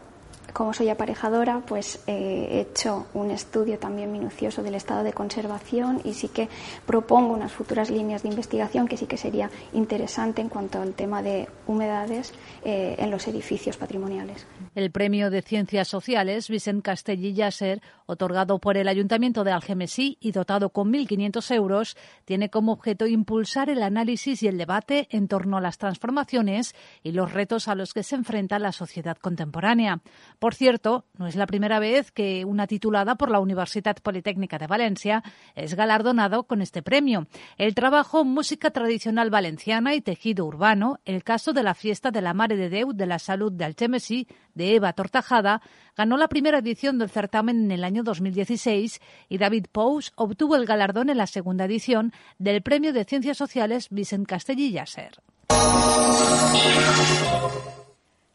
como 0.54 0.74
soy 0.74 0.90
aparejadora, 0.90 1.62
pues 1.66 2.00
eh, 2.08 2.48
he 2.52 2.60
hecho 2.62 3.08
un 3.14 3.32
estudio 3.32 3.80
también 3.80 4.12
minucioso 4.12 4.64
del 4.64 4.76
estado 4.76 5.04
de 5.04 5.14
conservación 5.14 6.02
y 6.04 6.14
sí 6.14 6.28
que 6.28 6.50
propongo 6.86 7.34
unas 7.34 7.52
futuras 7.52 7.90
líneas 7.90 8.24
de 8.24 8.30
investigación 8.30 8.88
que 8.88 8.98
sí 8.98 9.06
que 9.06 9.18
sería 9.18 9.50
interesante 9.74 10.42
en 10.42 10.50
cuanto 10.50 10.82
al 10.82 10.94
tema 10.94 11.22
de 11.22 11.48
humedades 11.68 12.34
eh, 12.64 12.96
en 12.98 13.12
los 13.12 13.28
edificios 13.28 13.78
patrimoniales. 13.78 14.46
El 14.76 14.92
premio 14.92 15.30
de 15.30 15.42
Ciencias 15.42 15.88
Sociales 15.88 16.50
Vicent 16.50 16.84
Castellí 16.84 17.34
Yasser, 17.34 17.82
otorgado 18.12 18.60
por 18.60 18.78
el 18.78 18.88
Ayuntamiento 18.88 19.44
de 19.44 19.52
Algemesí 19.52 20.18
y 20.20 20.32
dotado 20.32 20.70
con 20.70 20.92
1.500 20.92 21.56
euros, 21.56 21.98
tiene 22.26 22.50
como 22.50 22.74
objeto 22.74 23.08
impulsar 23.08 23.70
el 23.70 23.82
análisis 23.82 24.44
y 24.44 24.48
el 24.48 24.58
debate 24.58 25.08
en 25.12 25.28
torno 25.28 25.58
a 25.58 25.62
las 25.62 25.78
transformaciones 25.78 26.76
y 27.04 27.14
los 27.14 27.32
retos 27.32 27.68
a 27.68 27.76
los 27.76 27.94
que 27.94 28.04
se 28.04 28.16
enfrenta 28.16 28.60
la 28.60 28.74
sociedad 28.74 29.18
contemporánea. 29.18 30.02
Por 30.40 30.56
cierto, 30.56 31.06
no 31.18 31.28
es 31.28 31.36
la 31.36 31.48
primera 31.48 31.80
vez 31.80 32.12
que 32.12 32.44
una 32.44 32.68
titulada 32.68 33.16
por 33.16 33.32
la 33.32 33.40
Universidad 33.40 33.96
Politécnica 34.04 34.58
de 34.58 34.68
Valencia 34.68 35.24
es 35.56 35.76
galardonado 35.76 36.44
con 36.44 36.62
este 36.62 36.82
premio. 36.82 37.28
El 37.58 37.76
trabajo 37.76 38.26
Música 38.26 38.72
Tradicional 38.72 39.30
Valenciana 39.30 39.96
y 39.96 40.02
Tejido 40.02 40.46
Urbano, 40.46 41.00
el 41.06 41.24
caso 41.24 41.54
de 41.54 41.64
la 41.64 41.74
fiesta 41.74 42.12
de 42.12 42.22
la 42.22 42.34
Mare 42.34 42.58
de 42.58 42.70
Déu 42.70 42.92
de 42.94 43.06
la 43.06 43.20
Salud 43.20 43.52
de 43.52 43.66
Algemesí, 43.66 44.28
de 44.54 44.76
Eva 44.76 44.94
Tortajada, 44.94 45.62
ganó 45.96 46.18
la 46.18 46.28
primera 46.28 46.60
edición 46.60 46.98
del 46.98 47.10
certamen 47.10 47.66
en 47.66 47.72
el 47.72 47.84
año 47.84 48.04
2016 48.04 49.02
y 49.30 49.38
David 49.38 49.66
Pous 49.72 50.12
obtuvo 50.16 50.56
el 50.56 50.66
galardón 50.66 51.10
en 51.10 51.18
la 51.18 51.28
segunda 51.28 51.66
edición 51.66 52.14
del 52.40 52.62
Premio 52.62 52.94
de 52.94 53.06
Ciencias 53.06 53.38
Sociales 53.38 53.88
Vicent 53.90 54.28
Castellí 54.28 54.72
Yasser. 54.72 55.22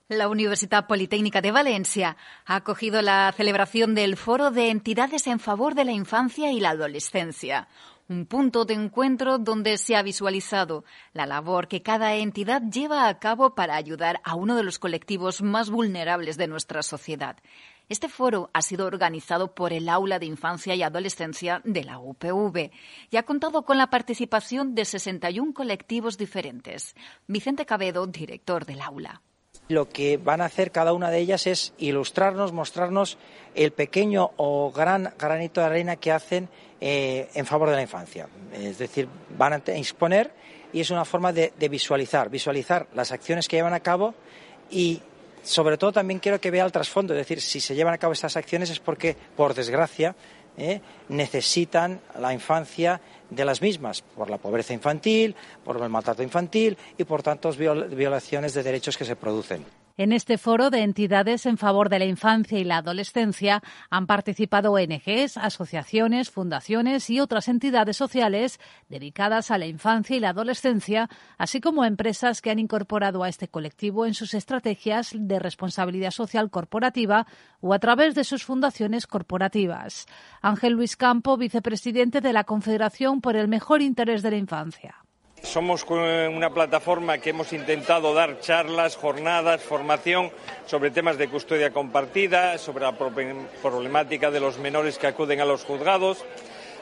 La 0.09 0.29
Universidad 0.29 0.87
Politécnica 0.87 1.41
de 1.41 1.51
Valencia 1.51 2.17
ha 2.45 2.55
acogido 2.55 3.03
la 3.03 3.33
celebración 3.37 3.97
del 3.97 4.17
Foro 4.17 4.53
de 4.53 4.71
Entidades 4.71 5.27
en 5.27 5.41
favor 5.41 5.75
de 5.75 5.85
la 5.85 5.91
Infancia 5.91 6.53
y 6.53 6.61
la 6.61 6.71
Adolescencia, 6.71 7.67
un 8.09 8.27
punto 8.27 8.65
de 8.65 8.75
encuentro 8.75 9.39
donde 9.39 9.79
se 9.79 9.97
ha 9.97 10.03
visualizado 10.03 10.85
la 11.13 11.27
labor 11.27 11.67
que 11.69 11.83
cada 11.83 12.15
entidad 12.15 12.63
lleva 12.63 13.09
a 13.09 13.19
cabo 13.19 13.55
para 13.55 13.77
ayudar 13.77 14.21
a 14.25 14.35
uno 14.35 14.55
de 14.55 14.63
los 14.63 14.79
colectivos 14.79 15.43
más 15.43 15.71
vulnerables 15.71 16.37
de 16.37 16.47
nuestra 16.47 16.83
sociedad. 16.83 17.37
Este 17.89 18.09
foro 18.09 18.51
ha 18.53 18.63
sido 18.63 18.87
organizado 18.87 19.55
por 19.55 19.73
el 19.73 19.89
Aula 19.89 20.19
de 20.19 20.27
Infancia 20.27 20.75
y 20.75 20.83
Adolescencia 20.83 21.63
de 21.65 21.85
la 21.85 21.99
UPV 21.99 22.71
y 23.11 23.17
ha 23.17 23.23
contado 23.23 23.63
con 23.63 23.79
la 23.79 23.91
participación 23.91 24.75
de 24.75 24.85
61 24.85 25.55
colectivos 25.55 26.19
diferentes. 26.19 26.95
Vicente 27.29 27.65
Cabedo, 27.65 28.07
director 28.07 28.67
del 28.67 28.81
aula. 28.81 29.23
Lo 29.69 29.89
que 29.89 30.17
van 30.17 30.41
a 30.41 30.45
hacer 30.45 30.71
cada 30.71 30.93
una 30.93 31.11
de 31.11 31.19
ellas 31.19 31.47
es 31.47 31.73
ilustrarnos, 31.79 32.53
mostrarnos 32.53 33.19
el 33.55 33.73
pequeño 33.73 34.31
o 34.37 34.71
gran 34.71 35.13
granito 35.19 35.61
de 35.61 35.67
arena 35.67 35.97
que 35.97 36.13
hacen 36.13 36.49
eh, 36.81 37.29
en 37.35 37.47
favor 37.47 37.71
de 37.71 37.77
la 37.77 37.83
infancia. 37.83 38.29
Es 38.53 38.79
decir, 38.79 39.09
van 39.37 39.55
a 39.55 39.57
exponer 39.57 40.31
y 40.73 40.81
es 40.81 40.91
una 40.91 41.05
forma 41.05 41.33
de, 41.33 41.53
visualizar, 41.71 42.29
visualizar 42.29 42.87
las 42.95 43.11
acciones 43.13 43.49
que 43.49 43.57
llevan 43.57 43.73
a 43.73 43.81
cabo 43.81 44.15
y 44.71 45.01
sobre 45.43 45.79
todo 45.79 45.93
también 45.93 46.21
quiero 46.21 46.41
que 46.41 46.51
vea 46.51 46.65
el 46.65 46.73
trasfondo, 46.73 47.15
es 47.15 47.19
decir, 47.19 47.41
si 47.41 47.61
se 47.61 47.75
llevan 47.75 47.95
a 47.95 47.99
cabo 47.99 48.13
estas 48.13 48.37
acciones 48.37 48.69
es 48.69 48.81
porque, 48.81 49.17
por 49.37 49.55
desgracia, 49.55 50.17
eh, 50.57 50.81
necesitan 51.09 52.01
la 52.19 52.33
infancia 52.33 53.01
de 53.31 53.45
las 53.45 53.61
mismas, 53.61 54.03
por 54.03 54.31
la 54.31 54.39
pobreza 54.39 54.73
infantil, 54.73 55.35
por 55.65 55.81
el 55.81 55.89
maltrato 55.89 56.23
infantil 56.23 56.77
y 56.97 57.05
por 57.05 57.23
tantas 57.23 57.57
violaciones 57.57 58.55
de 58.55 58.63
derechos 58.63 58.97
que 58.97 59.05
se 59.05 59.17
producen. 59.17 59.65
En 59.99 60.12
este 60.12 60.37
foro 60.37 60.69
de 60.69 60.83
entidades 60.83 61.47
en 61.47 61.57
favor 61.57 61.88
de 61.88 61.99
la 61.99 62.05
infancia 62.05 62.59
y 62.59 62.65
la 62.65 62.76
adolescencia 62.79 63.62
han 63.88 64.07
participado 64.07 64.73
ONGs, 64.73 65.38
asociaciones, 65.38 66.31
fundaciones 66.31 67.09
y 67.09 67.19
otras 67.19 67.49
entidades 67.49 67.97
sociales 67.97 68.61
dedicadas 68.91 69.50
a 69.50 69.57
la 69.57 69.65
infancia 69.65 70.15
y 70.15 70.21
la 70.21 70.31
adolescencia, 70.31 71.09
así 71.38 71.62
como 71.62 71.83
empresas 71.83 72.43
que 72.43 72.50
han 72.50 72.59
incorporado 72.59 73.23
a 73.25 73.31
este 73.31 73.49
colectivo 73.49 74.05
en 74.05 74.12
sus 74.12 74.35
estrategias 74.35 75.12
de 75.15 75.38
responsabilidad 75.38 76.11
social 76.11 76.50
corporativa 76.50 77.26
o 77.62 77.73
a 77.73 77.79
través 77.79 78.15
de 78.15 78.25
sus 78.25 78.45
fundaciones 78.45 79.07
corporativas. 79.07 80.05
Ángel 80.43 80.75
Luis 80.75 80.97
Campo, 80.97 81.38
vicepresidente 81.38 82.21
de 82.21 82.35
la 82.35 82.45
Confederación 82.45 83.23
por 83.23 83.35
el 83.35 83.49
Mejor 83.49 83.81
Interés 83.81 84.23
de 84.23 84.33
la 84.33 84.37
Infancia. 84.37 85.06
Somos 85.47 85.85
una 85.88 86.50
plataforma 86.50 87.19
que 87.19 87.31
hemos 87.31 87.53
intentado 87.53 88.12
dar 88.12 88.41
charlas, 88.41 88.97
jornadas, 88.97 89.62
formación 89.62 90.31
sobre 90.67 90.91
temas 90.91 91.19
de 91.19 91.29
custodia 91.29 91.71
compartida, 91.71 92.59
sobre 92.59 92.85
la 92.85 92.93
problemática 92.93 94.31
de 94.31 94.41
los 94.41 94.59
menores 94.59 94.99
que 94.99 95.07
acuden 95.07 95.41
a 95.41 95.45
los 95.45 95.65
juzgados. 95.65 96.25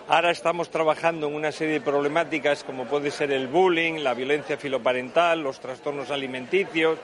Ahora 0.09 0.31
estamos 0.31 0.71
trabajando 0.71 1.29
en 1.29 1.35
una 1.35 1.53
serie 1.53 1.75
de 1.75 1.81
problemáticas 1.83 2.65
como 2.65 2.87
puede 2.87 3.11
ser 3.11 3.31
el 3.33 3.49
bullying, 3.49 4.03
la 4.03 4.15
violencia 4.15 4.57
filoparental, 4.57 5.43
los 5.43 5.61
trastornos 5.61 6.11
alimenticios. 6.11 6.99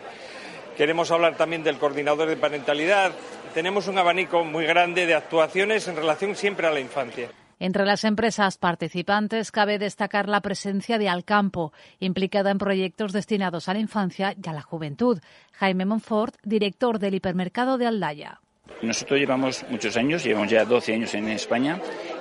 Queremos 0.77 1.11
hablar 1.11 1.37
también 1.37 1.63
del 1.63 1.79
coordinador 1.79 2.29
de 2.29 2.37
parentalidad. 2.37 3.13
Tenemos 3.55 3.87
un 3.87 3.99
abanico 3.99 4.45
muy 4.45 4.65
grande 4.65 5.07
de 5.07 5.15
actuaciones 5.15 5.87
en 5.87 5.97
relación 5.97 6.35
siempre 6.35 6.67
a 6.67 6.73
la 6.73 6.81
infancia. 6.81 7.29
Entre 7.61 7.85
las 7.85 8.05
empresas 8.05 8.57
participantes 8.57 9.53
cabe 9.53 9.79
destacar 9.79 10.31
la 10.31 10.41
presencia 10.41 10.97
de 10.97 11.11
Alcampo, 11.11 11.75
implicada 11.99 12.51
en 12.51 12.57
proyectos 12.57 13.13
destinados 13.13 13.69
a 13.69 13.75
la 13.75 13.81
infancia 13.81 14.35
y 14.35 14.49
a 14.49 14.55
la 14.55 14.63
juventud. 14.63 15.21
Jaime 15.53 15.85
Monfort, 15.85 16.37
director 16.43 16.99
del 16.99 17.17
hipermercado 17.17 17.77
de 17.77 17.87
Aldaya. 17.87 18.41
Nosotros 18.83 19.21
llevamos 19.21 19.65
muchos 19.69 19.97
años, 19.97 20.25
llevamos 20.25 20.51
ya 20.51 20.65
12 20.65 20.95
años 20.95 21.15
en 21.15 21.29
España, 21.29 21.79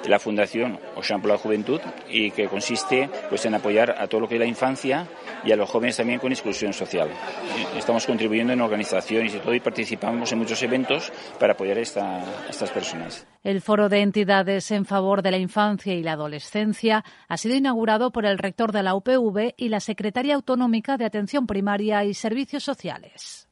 la 0.08 0.20
Fundación 0.20 0.80
Ocean 0.96 1.22
por 1.22 1.32
la 1.32 1.38
Juventud, 1.38 1.80
y 2.10 2.32
que 2.32 2.48
consiste 2.48 3.10
pues, 3.30 3.46
en 3.46 3.56
apoyar 3.56 3.96
a 3.98 4.08
todo 4.08 4.22
lo 4.22 4.28
que 4.28 4.36
es 4.36 4.40
la 4.40 4.46
infancia 4.46 5.08
y 5.44 5.52
a 5.52 5.56
los 5.56 5.70
jóvenes 5.70 5.98
también 5.98 6.20
con 6.20 6.32
exclusión 6.32 6.74
social. 6.74 7.10
Estamos 7.78 8.06
contribuyendo 8.06 8.54
en 8.54 8.62
organizaciones 8.62 9.36
y 9.36 9.40
todo 9.40 9.54
y 9.54 9.60
participamos 9.60 10.32
en 10.32 10.40
muchos 10.40 10.62
eventos 10.64 11.12
para 11.40 11.54
apoyar 11.54 11.78
a 11.78 11.82
estas 11.82 12.72
personas. 12.72 13.26
El 13.44 13.62
Foro 13.62 13.88
de 13.88 14.02
Entidades 14.02 14.72
en 14.72 14.86
favor 14.86 15.22
de 15.22 15.32
la 15.32 15.38
infancia 15.38 15.94
y 15.94 16.04
la 16.04 16.14
adolescencia 16.14 17.04
ha 17.28 17.38
sido 17.38 17.56
inaugurado 17.56 18.12
por 18.12 18.26
el 18.26 18.38
rector 18.38 18.72
de 18.72 18.84
la 18.84 18.96
UPV 18.96 19.54
y 19.56 19.70
la 19.70 19.80
secretaria 19.80 20.36
autonómica 20.36 20.98
de 20.98 21.06
Atención 21.06 21.48
Primaria 21.48 22.04
y 22.04 22.14
Servicios 22.14 22.64
Sociales. 22.64 23.48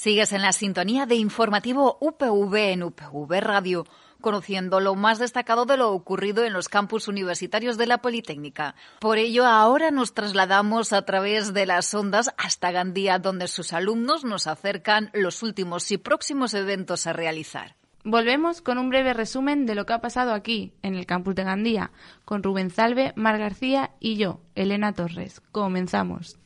Sigues 0.00 0.32
en 0.32 0.42
la 0.42 0.52
sintonía 0.52 1.06
de 1.06 1.16
informativo 1.16 1.98
UPV 2.00 2.54
en 2.70 2.84
UPV 2.84 3.40
Radio, 3.40 3.84
conociendo 4.20 4.78
lo 4.78 4.94
más 4.94 5.18
destacado 5.18 5.66
de 5.66 5.76
lo 5.76 5.90
ocurrido 5.90 6.44
en 6.44 6.52
los 6.52 6.68
campus 6.68 7.08
universitarios 7.08 7.76
de 7.76 7.88
la 7.88 7.98
Politécnica. 7.98 8.76
Por 9.00 9.18
ello, 9.18 9.44
ahora 9.44 9.90
nos 9.90 10.14
trasladamos 10.14 10.92
a 10.92 11.02
través 11.02 11.52
de 11.52 11.66
las 11.66 11.92
ondas 11.94 12.30
hasta 12.38 12.70
Gandía, 12.70 13.18
donde 13.18 13.48
sus 13.48 13.72
alumnos 13.72 14.22
nos 14.22 14.46
acercan 14.46 15.10
los 15.14 15.42
últimos 15.42 15.90
y 15.90 15.98
próximos 15.98 16.54
eventos 16.54 17.08
a 17.08 17.12
realizar. 17.12 17.74
Volvemos 18.04 18.62
con 18.62 18.78
un 18.78 18.90
breve 18.90 19.14
resumen 19.14 19.66
de 19.66 19.74
lo 19.74 19.84
que 19.84 19.94
ha 19.94 20.00
pasado 20.00 20.32
aquí, 20.32 20.74
en 20.82 20.94
el 20.94 21.06
campus 21.06 21.34
de 21.34 21.42
Gandía, 21.42 21.90
con 22.24 22.44
Rubén 22.44 22.70
Salve, 22.70 23.12
Mar 23.16 23.36
García 23.36 23.90
y 23.98 24.16
yo, 24.16 24.42
Elena 24.54 24.92
Torres. 24.92 25.42
Comenzamos. 25.50 26.38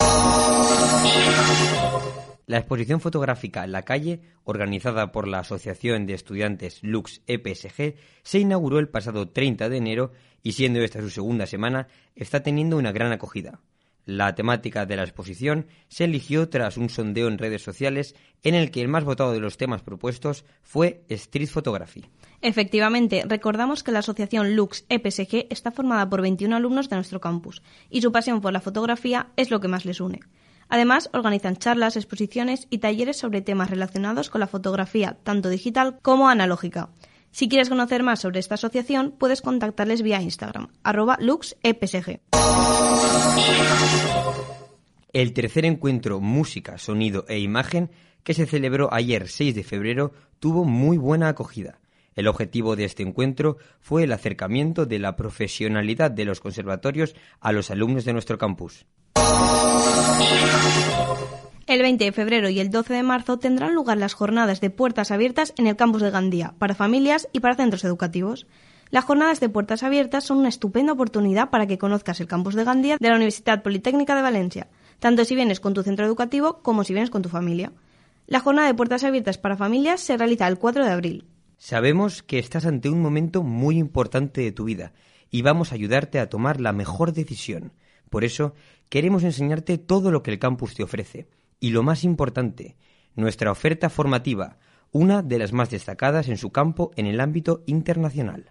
La 2.53 2.59
exposición 2.59 3.01
fotográfica 3.01 3.67
La 3.67 3.81
calle, 3.81 4.21
organizada 4.45 5.11
por 5.11 5.27
la 5.27 5.39
Asociación 5.39 6.05
de 6.05 6.13
Estudiantes 6.13 6.81
Lux 6.83 7.23
EPSG, 7.27 7.95
se 8.23 8.39
inauguró 8.41 8.79
el 8.79 8.91
pasado 8.91 9.31
30 9.31 9.71
de 9.71 9.77
enero 9.79 10.13
y 10.43 10.53
siendo 10.53 10.81
esta 10.81 11.01
su 11.01 11.09
segunda 11.09 11.47
semana, 11.47 11.89
está 12.15 12.43
teniendo 12.43 12.77
una 12.77 12.93
gran 12.93 13.11
acogida. 13.11 13.63
La 14.05 14.35
temática 14.35 14.85
de 14.85 14.97
la 14.97 15.05
exposición 15.05 15.67
se 15.89 16.05
eligió 16.05 16.51
tras 16.51 16.77
un 16.77 16.91
sondeo 16.91 17.29
en 17.29 17.39
redes 17.39 17.63
sociales 17.63 18.15
en 18.43 18.55
el 18.55 18.71
que 18.71 18.83
el 18.83 18.89
más 18.89 19.05
votado 19.05 19.33
de 19.33 19.41
los 19.41 19.57
temas 19.57 19.81
propuestos 19.81 20.45
fue 20.63 21.07
Street 21.09 21.49
Photography. 21.49 22.05
Efectivamente, 22.43 23.25
recordamos 23.27 23.83
que 23.83 23.93
la 23.93 24.01
asociación 24.01 24.57
Lux 24.57 24.85
EPSG 24.91 25.47
está 25.49 25.71
formada 25.71 26.11
por 26.11 26.21
21 26.21 26.55
alumnos 26.55 26.91
de 26.91 26.97
nuestro 26.97 27.19
campus 27.19 27.63
y 27.89 28.03
su 28.03 28.13
pasión 28.13 28.43
por 28.43 28.53
la 28.53 28.61
fotografía 28.61 29.29
es 29.37 29.51
lo 29.51 29.59
que 29.61 29.69
más 29.69 29.87
les 29.87 30.03
une. 30.03 30.21
Además, 30.73 31.11
organizan 31.13 31.59
charlas, 31.59 31.97
exposiciones 31.99 32.67
y 32.71 32.79
talleres 32.79 33.19
sobre 33.19 33.43
temas 33.43 33.69
relacionados 33.69 34.31
con 34.31 34.41
la 34.41 34.47
fotografía, 34.47 35.19
tanto 35.23 35.51
digital 35.51 35.99
como 36.01 36.31
analógica. 36.31 36.89
Si 37.31 37.47
quieres 37.47 37.69
conocer 37.69 38.03
más 38.03 38.21
sobre 38.21 38.41
esta 38.41 38.55
asociación, 38.55 39.15
puedes 39.19 39.43
contactarles 39.43 40.01
vía 40.01 40.23
Instagram, 40.23 40.69
arroba 40.83 41.19
luxepsg. 41.21 42.21
El 45.13 45.35
tercer 45.35 45.67
encuentro 45.67 46.21
Música, 46.21 46.79
Sonido 46.79 47.27
e 47.29 47.39
Imagen, 47.39 47.91
que 48.25 48.33
se 48.33 48.47
celebró 48.47 48.89
ayer 48.95 49.29
6 49.29 49.55
de 49.55 49.65
febrero, 49.65 50.15
tuvo 50.41 50.65
muy 50.65 50.97
buena 50.97 51.29
acogida. 51.29 51.82
El 52.15 52.29
objetivo 52.29 52.77
de 52.77 52.85
este 52.85 53.03
encuentro 53.03 53.57
fue 53.81 54.05
el 54.05 54.13
acercamiento 54.13 54.87
de 54.87 54.99
la 54.99 55.17
profesionalidad 55.17 56.11
de 56.11 56.25
los 56.25 56.41
conservatorios 56.41 57.15
a 57.41 57.53
los 57.53 57.71
alumnos 57.71 58.05
de 58.05 58.13
nuestro 58.13 58.39
campus. 58.39 58.87
El 61.67 61.81
20 61.81 62.05
de 62.05 62.13
febrero 62.13 62.49
y 62.51 62.61
el 62.61 62.71
12 62.71 62.93
de 62.93 63.03
marzo 63.03 63.39
tendrán 63.39 63.75
lugar 63.75 63.97
las 63.97 64.15
jornadas 64.15 64.61
de 64.61 64.69
puertas 64.69 65.11
abiertas 65.11 65.55
en 65.57 65.67
el 65.67 65.77
campus 65.77 66.03
de 66.03 66.11
Gandía 66.11 66.55
para 66.59 66.75
familias 66.75 67.29
y 67.33 67.41
para 67.41 67.55
centros 67.55 67.85
educativos. 67.85 68.47
Las 68.91 69.05
jornadas 69.07 69.41
de 69.41 69.49
puertas 69.49 69.83
abiertas 69.83 70.25
son 70.25 70.39
una 70.39 70.51
estupenda 70.51 70.93
oportunidad 70.93 71.49
para 71.49 71.67
que 71.67 71.79
conozcas 71.79 72.21
el 72.21 72.27
campus 72.27 72.55
de 72.55 72.65
Gandía 72.65 72.99
de 73.01 73.09
la 73.09 73.15
Universidad 73.15 73.63
Politécnica 73.63 74.15
de 74.15 74.21
Valencia, 74.21 74.69
tanto 74.99 75.25
si 75.25 75.35
vienes 75.35 75.61
con 75.61 75.73
tu 75.73 75.83
centro 75.83 76.05
educativo 76.05 76.61
como 76.63 76.85
si 76.85 76.93
vienes 76.93 77.09
con 77.09 77.23
tu 77.23 77.31
familia. 77.31 77.73
La 78.27 78.41
jornada 78.41 78.69
de 78.69 78.75
puertas 78.75 79.05
abiertas 79.05 79.39
para 79.39 79.57
familias 79.57 80.01
se 80.01 80.19
realiza 80.19 80.47
el 80.49 80.59
4 80.59 80.85
de 80.85 80.91
abril. 80.91 81.25
Sabemos 81.65 82.25
que 82.25 82.41
estás 82.41 82.67
ante 82.67 82.91
un 82.91 83.01
momento 83.01 83.45
muy 83.45 83.79
importante 83.79 84.41
de 84.41 84.51
tu 84.51 84.65
vida 84.65 84.95
y 85.31 85.43
vamos 85.43 85.71
a 85.71 85.77
ayudarte 85.77 86.19
a 86.19 86.29
tomar 86.29 86.61
la 86.61 86.73
mejor 86.73 87.13
decisión. 87.13 87.73
Por 88.11 88.25
eso, 88.25 88.55
queremos 88.89 89.23
enseñarte 89.23 89.79
todo 89.79 90.11
lo 90.11 90.25
que 90.25 90.33
el 90.33 90.41
campus 90.41 90.75
te 90.75 90.83
ofrece. 90.83 91.29
Y 91.61 91.71
lo 91.71 91.85
más 91.85 92.03
importante, 92.03 92.75
nuestra 93.15 93.53
oferta 93.53 93.91
formativa, 93.91 94.59
una 94.91 95.23
de 95.23 95.39
las 95.39 95.53
más 95.53 95.71
destacadas 95.71 96.27
en 96.27 96.37
su 96.37 96.51
campo 96.51 96.91
en 96.97 97.07
el 97.07 97.21
ámbito 97.21 97.63
internacional. 97.67 98.51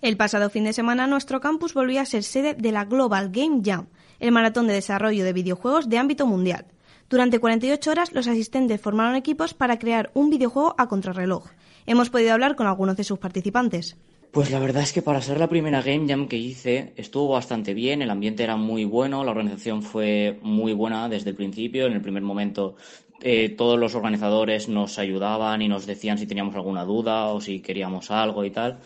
El 0.00 0.16
pasado 0.16 0.50
fin 0.50 0.62
de 0.62 0.72
semana 0.72 1.08
nuestro 1.08 1.40
campus 1.40 1.74
volvió 1.74 2.00
a 2.00 2.06
ser 2.06 2.22
sede 2.22 2.54
de 2.54 2.70
la 2.70 2.84
Global 2.84 3.30
Game 3.32 3.60
Jam, 3.64 3.88
el 4.20 4.30
maratón 4.30 4.68
de 4.68 4.74
desarrollo 4.74 5.24
de 5.24 5.32
videojuegos 5.32 5.88
de 5.88 5.98
ámbito 5.98 6.28
mundial. 6.28 6.66
Durante 7.08 7.38
48 7.38 7.90
horas 7.90 8.12
los 8.12 8.28
asistentes 8.28 8.80
formaron 8.82 9.16
equipos 9.16 9.54
para 9.54 9.78
crear 9.78 10.10
un 10.12 10.28
videojuego 10.28 10.74
a 10.76 10.88
contrarreloj. 10.88 11.46
Hemos 11.86 12.10
podido 12.10 12.34
hablar 12.34 12.54
con 12.54 12.66
algunos 12.66 12.98
de 12.98 13.04
sus 13.04 13.18
participantes. 13.18 13.96
Pues 14.30 14.50
la 14.50 14.58
verdad 14.58 14.82
es 14.82 14.92
que 14.92 15.00
para 15.00 15.22
ser 15.22 15.38
la 15.40 15.48
primera 15.48 15.80
Game 15.80 16.06
Jam 16.06 16.28
que 16.28 16.36
hice 16.36 16.92
estuvo 16.96 17.28
bastante 17.28 17.72
bien, 17.72 18.02
el 18.02 18.10
ambiente 18.10 18.44
era 18.44 18.56
muy 18.56 18.84
bueno, 18.84 19.24
la 19.24 19.30
organización 19.30 19.82
fue 19.82 20.38
muy 20.42 20.74
buena 20.74 21.08
desde 21.08 21.30
el 21.30 21.36
principio, 21.36 21.86
en 21.86 21.94
el 21.94 22.02
primer 22.02 22.22
momento 22.22 22.76
eh, 23.22 23.48
todos 23.48 23.78
los 23.78 23.94
organizadores 23.94 24.68
nos 24.68 24.98
ayudaban 24.98 25.62
y 25.62 25.68
nos 25.68 25.86
decían 25.86 26.18
si 26.18 26.26
teníamos 26.26 26.54
alguna 26.56 26.84
duda 26.84 27.28
o 27.28 27.40
si 27.40 27.60
queríamos 27.60 28.10
algo 28.10 28.44
y 28.44 28.50
tal. 28.50 28.80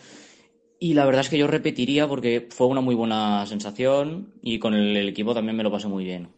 Y 0.79 0.93
la 0.93 1.05
verdad 1.05 1.21
es 1.21 1.29
que 1.29 1.37
yo 1.37 1.47
repetiría 1.47 2.07
porque 2.07 2.47
fue 2.49 2.67
una 2.67 2.81
muy 2.81 2.95
buena 2.95 3.45
sensación 3.45 4.33
y 4.41 4.59
con 4.59 4.73
el, 4.73 4.95
el 4.95 5.09
equipo 5.09 5.33
también 5.33 5.57
me 5.57 5.63
lo 5.63 5.71
pasé 5.71 5.89
muy 5.89 6.05
bien. 6.05 6.29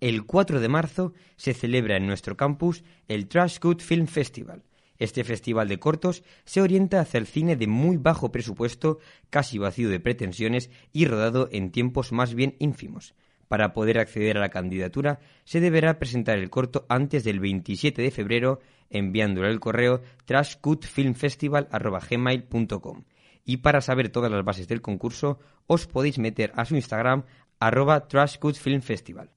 El 0.00 0.24
4 0.24 0.60
de 0.60 0.68
marzo 0.68 1.12
se 1.36 1.54
celebra 1.54 1.96
en 1.96 2.06
nuestro 2.06 2.36
campus 2.36 2.84
el 3.08 3.28
Trash 3.28 3.58
Good 3.60 3.80
Film 3.80 4.06
Festival 4.06 4.62
este 5.00 5.24
festival 5.24 5.66
de 5.66 5.80
cortos 5.80 6.22
se 6.44 6.60
orienta 6.60 7.00
hacia 7.00 7.18
el 7.18 7.26
cine 7.26 7.56
de 7.56 7.66
muy 7.66 7.96
bajo 7.96 8.30
presupuesto, 8.30 9.00
casi 9.30 9.58
vacío 9.58 9.88
de 9.88 9.98
pretensiones 9.98 10.70
y 10.92 11.06
rodado 11.06 11.48
en 11.50 11.72
tiempos 11.72 12.12
más 12.12 12.34
bien 12.34 12.54
ínfimos. 12.60 13.14
Para 13.48 13.72
poder 13.72 13.98
acceder 13.98 14.36
a 14.36 14.40
la 14.40 14.50
candidatura 14.50 15.18
se 15.44 15.60
deberá 15.60 15.98
presentar 15.98 16.38
el 16.38 16.50
corto 16.50 16.84
antes 16.88 17.24
del 17.24 17.40
27 17.40 18.02
de 18.02 18.10
febrero 18.10 18.60
enviándolo 18.90 19.46
al 19.48 19.58
correo 19.58 20.02
trashcutfilmfestival.gmail.com 20.26 23.04
y 23.44 23.58
para 23.58 23.80
saber 23.80 24.10
todas 24.10 24.30
las 24.30 24.44
bases 24.44 24.68
del 24.68 24.82
concurso 24.82 25.38
os 25.66 25.86
podéis 25.86 26.18
meter 26.18 26.52
a 26.56 26.64
su 26.64 26.76
Instagram 26.76 27.24
arroba 27.58 28.08
trashcutfilmfestival. 28.08 29.30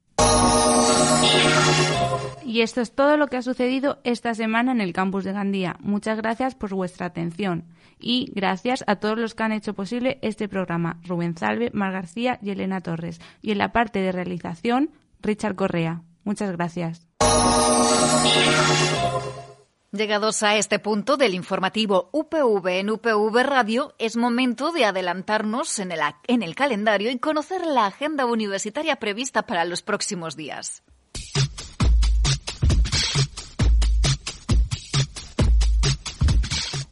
Y 2.45 2.61
esto 2.61 2.81
es 2.81 2.93
todo 2.93 3.17
lo 3.17 3.27
que 3.27 3.37
ha 3.37 3.41
sucedido 3.41 3.99
esta 4.03 4.33
semana 4.33 4.71
en 4.71 4.81
el 4.81 4.93
campus 4.93 5.23
de 5.23 5.33
Gandía. 5.33 5.77
Muchas 5.79 6.17
gracias 6.17 6.55
por 6.55 6.73
vuestra 6.73 7.05
atención 7.07 7.65
y 7.99 8.31
gracias 8.35 8.83
a 8.87 8.97
todos 8.97 9.17
los 9.17 9.33
que 9.33 9.43
han 9.43 9.53
hecho 9.53 9.73
posible 9.73 10.19
este 10.21 10.47
programa. 10.47 10.99
Rubén 11.03 11.37
Salve, 11.37 11.71
Mar 11.73 11.93
García 11.93 12.39
y 12.41 12.51
Elena 12.51 12.81
Torres. 12.81 13.21
Y 13.41 13.51
en 13.51 13.57
la 13.57 13.71
parte 13.71 13.99
de 13.99 14.11
realización, 14.11 14.91
Richard 15.21 15.55
Correa. 15.55 16.01
Muchas 16.23 16.51
gracias. 16.51 17.07
Llegados 19.95 20.41
a 20.41 20.55
este 20.55 20.79
punto 20.79 21.17
del 21.17 21.35
informativo 21.35 22.09
UPV 22.13 22.79
en 22.79 22.89
UPV 22.89 23.43
Radio, 23.43 23.93
es 23.99 24.17
momento 24.17 24.71
de 24.71 24.85
adelantarnos 24.85 25.77
en 25.77 25.91
el, 25.91 25.99
en 26.25 26.41
el 26.41 26.55
calendario 26.55 27.11
y 27.11 27.19
conocer 27.19 27.63
la 27.63 27.85
agenda 27.85 28.25
universitaria 28.25 28.95
prevista 28.95 29.43
para 29.43 29.65
los 29.65 29.83
próximos 29.83 30.35
días. 30.35 30.81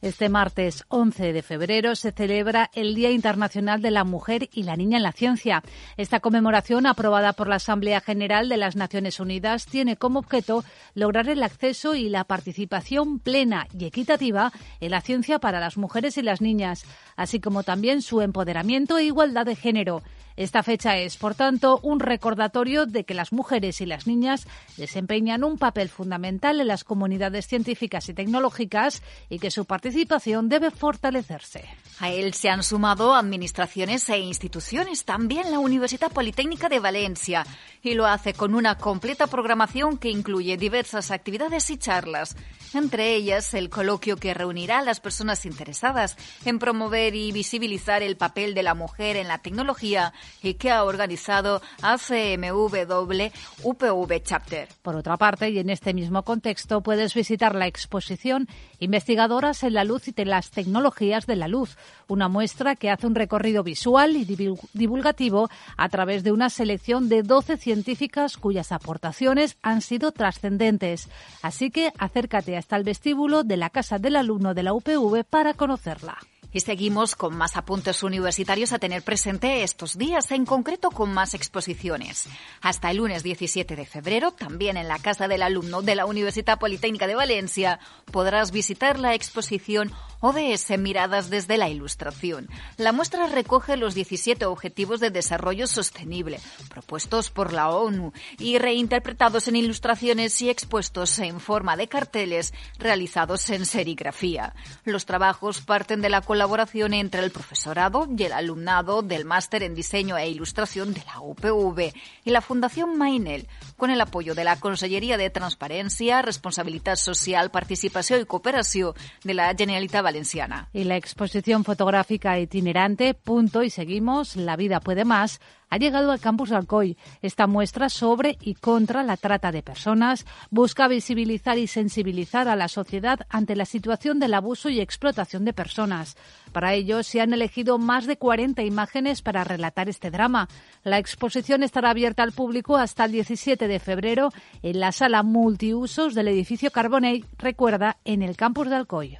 Este 0.02 0.30
martes 0.30 0.84
11 0.88 1.32
de 1.32 1.44
febrero 1.44 1.96
se 1.96 2.12
celebra 2.12 2.72
el 2.74 2.96
Día 2.96 3.12
Internacional 3.12 3.84
de 3.84 3.92
la 3.92 4.04
Mujer 4.04 4.50
y 4.52 4.64
la 4.64 4.76
Niña 4.76 4.98
en 4.98 5.04
la 5.04 5.12
Ciencia. 5.12 5.62
Esta 5.96 6.20
conmemoración, 6.20 6.88
aprobada 6.88 7.34
por 7.34 7.48
la 7.48 7.58
Asamblea 7.58 8.02
General 8.02 8.50
de 8.50 8.58
las 8.58 8.76
Naciones 8.76 9.20
Unidas, 9.20 9.68
tiene 9.68 9.98
como 9.98 10.18
objeto 10.18 10.64
lograr 10.96 11.30
el 11.30 11.44
acceso 11.44 11.94
y 11.94 12.10
la 12.10 12.24
participación 12.24 13.20
plena 13.20 13.68
y 13.78 13.86
equitativa 13.86 14.52
en 14.80 14.90
la 14.90 15.02
ciencia 15.02 15.38
para 15.38 15.60
las 15.60 15.78
mujeres 15.78 16.18
y 16.18 16.24
las 16.24 16.42
niñas, 16.42 16.84
así 17.16 17.40
como 17.40 17.62
también 17.62 18.02
su 18.02 18.22
empoderamiento 18.22 18.98
e 18.98 19.04
igualdad 19.04 19.46
de 19.46 19.56
género. 19.56 20.02
Esta 20.38 20.64
fecha 20.64 20.98
es, 20.98 21.18
por 21.18 21.36
tanto, 21.36 21.80
un 21.84 22.00
recordatorio 22.00 22.86
de 22.86 23.04
que 23.04 23.14
las 23.14 23.32
mujeres 23.32 23.82
y 23.82 23.86
las 23.86 24.08
niñas 24.08 24.48
desempeñan 24.78 25.44
un 25.44 25.58
papel 25.58 25.90
fundamental 25.90 26.62
en 26.62 26.68
las 26.68 26.84
comunidades 26.84 27.48
científicas 27.48 28.08
y 28.10 28.14
tecnológicas 28.14 29.02
y 29.30 29.40
que 29.40 29.52
su 29.52 29.66
participación 29.66 30.50
debe 30.50 30.72
fortalecerse. 30.72 31.66
A 32.00 32.10
él 32.10 32.34
se 32.34 32.50
han 32.50 32.64
sumado 32.64 33.14
administraciones 33.14 34.10
e 34.10 34.20
instituciones, 34.20 35.06
también 35.06 35.52
la 35.52 35.60
Universidad 35.60 36.12
Politécnica 36.12 36.70
de 36.70 36.80
Valencia, 36.80 37.46
y 37.84 37.94
lo 37.94 38.08
hace 38.08 38.34
con 38.34 38.56
una 38.56 38.78
completa 38.78 39.28
programación 39.28 39.98
que 39.98 40.10
incluye 40.10 40.58
diversas 40.58 41.12
actividades 41.12 41.70
y 41.70 41.78
charlas, 41.78 42.36
entre 42.74 43.16
ellas 43.16 43.54
el 43.54 43.70
coloquio 43.70 44.18
que 44.18 44.34
reunirá 44.34 44.80
a 44.80 44.84
las 44.84 45.00
personas 45.00 45.46
interesadas 45.46 46.18
en 46.46 46.60
promover 46.60 47.16
y 47.16 47.32
visibilizar 47.32 48.02
el 48.02 48.18
papel 48.18 48.54
de 48.54 48.64
la 48.64 48.74
mujer 48.74 49.18
en 49.18 49.28
la 49.28 49.40
tecnología 49.40 50.14
y 50.42 50.56
que 50.56 50.72
ha 50.72 50.84
organizado 50.84 51.62
ACMW 51.82 53.32
UPV 53.64 54.24
Chapter. 54.24 54.68
Por 54.82 54.96
otra 54.96 55.18
parte, 55.18 55.50
y 55.50 55.60
en 55.60 55.70
este 55.70 55.94
mismo 55.94 56.24
contexto, 56.24 56.82
puedes 56.82 57.14
visitar 57.14 57.56
la 57.56 57.68
exposición 57.68 58.48
Investigadoras 58.80 59.64
en 59.64 59.74
la 59.74 59.84
Luz 59.84 60.08
y 60.08 60.12
de 60.12 60.26
las 60.26 60.52
Tecnologías 60.52 61.28
de 61.28 61.36
la 61.36 61.48
Luz, 61.48 61.78
una 62.08 62.28
muestra 62.28 62.76
que 62.76 62.90
hace 62.90 63.08
un 63.08 63.16
recorrido 63.16 63.64
visual 63.64 64.16
y 64.16 64.26
divulgativo 64.74 65.50
a 65.78 65.90
través 65.90 66.24
de 66.24 66.32
una 66.32 66.50
selección 66.50 67.10
de 67.10 67.24
12 67.24 67.58
científicas 67.58 68.38
cuyas 68.38 68.72
aportaciones 68.72 69.58
han 69.62 69.82
sido 69.82 70.12
trascendentes. 70.12 71.10
Así 71.42 71.70
que 71.72 71.92
acércate 71.98 72.58
hasta 72.58 72.76
el 72.76 72.84
vestíbulo 72.84 73.44
de 73.44 73.58
la 73.58 73.70
Casa 73.70 74.00
del 74.00 74.16
Alumno 74.16 74.54
de 74.54 74.64
la 74.64 74.74
UPV 74.74 75.24
para 75.24 75.54
conocerla. 75.54 76.18
Y 76.54 76.60
seguimos 76.60 77.16
con 77.16 77.36
más 77.36 77.56
apuntes 77.56 78.04
universitarios 78.04 78.74
a 78.74 78.80
tener 78.80 79.04
presente 79.04 79.64
estos 79.64 79.98
días, 79.98 80.32
en 80.32 80.46
concreto 80.46 80.92
con 80.92 81.14
más 81.14 81.34
exposiciones. 81.34 82.28
Hasta 82.62 82.92
el 82.92 82.98
lunes 82.98 83.24
17 83.24 83.76
de 83.76 83.86
febrero, 83.86 84.32
también 84.32 84.76
en 84.76 84.88
la 84.88 85.00
Casa 85.00 85.28
del 85.28 85.44
Alumno 85.44 85.82
de 85.82 85.96
la 85.96 86.06
Universidad 86.06 86.60
Politécnica 86.60 87.08
de 87.08 87.16
Valencia, 87.16 87.80
podrás 88.12 88.52
visitar 88.52 89.00
la 89.00 89.16
exposición 89.16 89.92
ODS 90.20 90.78
Miradas 90.78 91.30
desde 91.30 91.58
la 91.58 91.70
Ilustración. 91.70 92.48
La 92.78 92.92
muestra 92.92 93.28
recoge 93.28 93.78
los 93.78 93.96
17 93.96 94.46
Objetivos 94.46 95.00
de 95.00 95.10
Desarrollo 95.10 95.68
Sostenible, 95.68 96.40
propuestos 96.70 97.32
por 97.32 97.54
la 97.54 97.70
ONU 97.70 98.14
y 98.38 98.58
reinterpretados 98.60 99.48
en 99.48 99.56
ilustraciones 99.56 100.40
y 100.42 100.50
expuestos 100.50 101.18
en 101.20 101.40
forma 101.40 101.78
de 101.78 101.88
carteles 101.88 102.54
realizados 102.78 103.50
en 103.50 103.66
serigrafía. 103.66 104.54
Los 104.84 105.06
trabajos 105.06 105.62
parten 105.62 106.02
de 106.02 106.10
la 106.10 106.22
colaboración 106.22 106.41
entre 106.44 107.24
el 107.24 107.32
profesorado 107.32 108.08
y 108.18 108.24
el 108.24 108.34
alumnado 108.34 109.02
del 109.02 109.26
máster 109.26 109.64
en 109.64 109.76
diseño 109.76 110.18
e 110.18 110.30
ilustración 110.30 110.94
de 110.94 111.04
la 111.06 111.20
UPV 111.22 111.94
y 112.24 112.32
la 112.32 112.42
Fundación 112.42 112.98
Mainel, 112.98 113.48
con 113.78 113.92
el 113.92 114.02
apoyo 114.02 114.34
de 114.34 114.44
la 114.44 114.56
Consellería 114.56 115.18
de 115.18 115.30
Transparencia, 115.30 116.22
Responsabilidad 116.22 116.96
Social, 116.96 117.52
Participación 117.52 118.22
y 118.22 118.26
Cooperación 118.26 118.94
de 119.24 119.34
la 119.34 119.54
Generalitat 119.56 120.04
Valenciana. 120.04 120.70
Y 120.74 120.84
la 120.84 120.98
exposición 120.98 121.64
fotográfica 121.64 122.40
itinerante, 122.40 123.14
punto 123.14 123.64
y 123.64 123.70
seguimos, 123.70 124.36
La 124.36 124.56
vida 124.56 124.80
puede 124.80 125.06
más, 125.06 125.40
ha 125.72 125.78
llegado 125.78 126.12
al 126.12 126.20
campus 126.20 126.52
Alcoy. 126.52 126.98
Esta 127.22 127.48
muestra 127.48 127.90
sobre 127.90 128.38
y 128.42 128.56
contra 128.56 129.04
la 129.04 129.18
trata 129.18 129.52
de 129.52 129.64
personas 129.64 130.26
busca 130.52 130.90
visibilizar 130.90 131.58
y 131.58 131.66
sensibilizar 131.66 132.50
a 132.50 132.58
la 132.58 132.68
sociedad 132.68 133.22
ante 133.30 133.56
la 133.56 133.66
situación 133.66 134.20
del 134.20 134.34
abuso 134.34 134.70
y 134.70 134.82
explotación 134.82 135.46
de 135.46 135.54
personas. 135.54 136.18
Para 136.52 136.74
ello 136.74 137.04
se 137.04 137.22
han 137.22 137.34
elegido 137.34 137.78
más 137.78 138.06
de 138.06 138.18
40 138.18 138.62
imágenes 138.64 139.22
para 139.22 139.46
relatar 139.46 139.88
este 139.88 140.12
drama. 140.12 140.50
La 140.84 141.00
exposición 141.00 141.64
estará 141.64 141.92
abierta 141.92 142.22
al 142.22 142.34
público 142.34 142.76
hasta 142.76 143.06
el 143.06 143.14
17 143.14 143.70
de 143.70 143.80
febrero 143.80 144.30
en 144.62 144.82
la 144.82 144.92
sala 144.92 145.24
multiusos 145.24 146.14
del 146.14 146.28
edificio 146.28 146.72
Carbonell, 146.72 147.26
recuerda, 147.38 147.96
en 148.04 148.24
el 148.24 148.36
campus 148.36 148.70
de 148.70 148.76
Alcoy. 148.76 149.18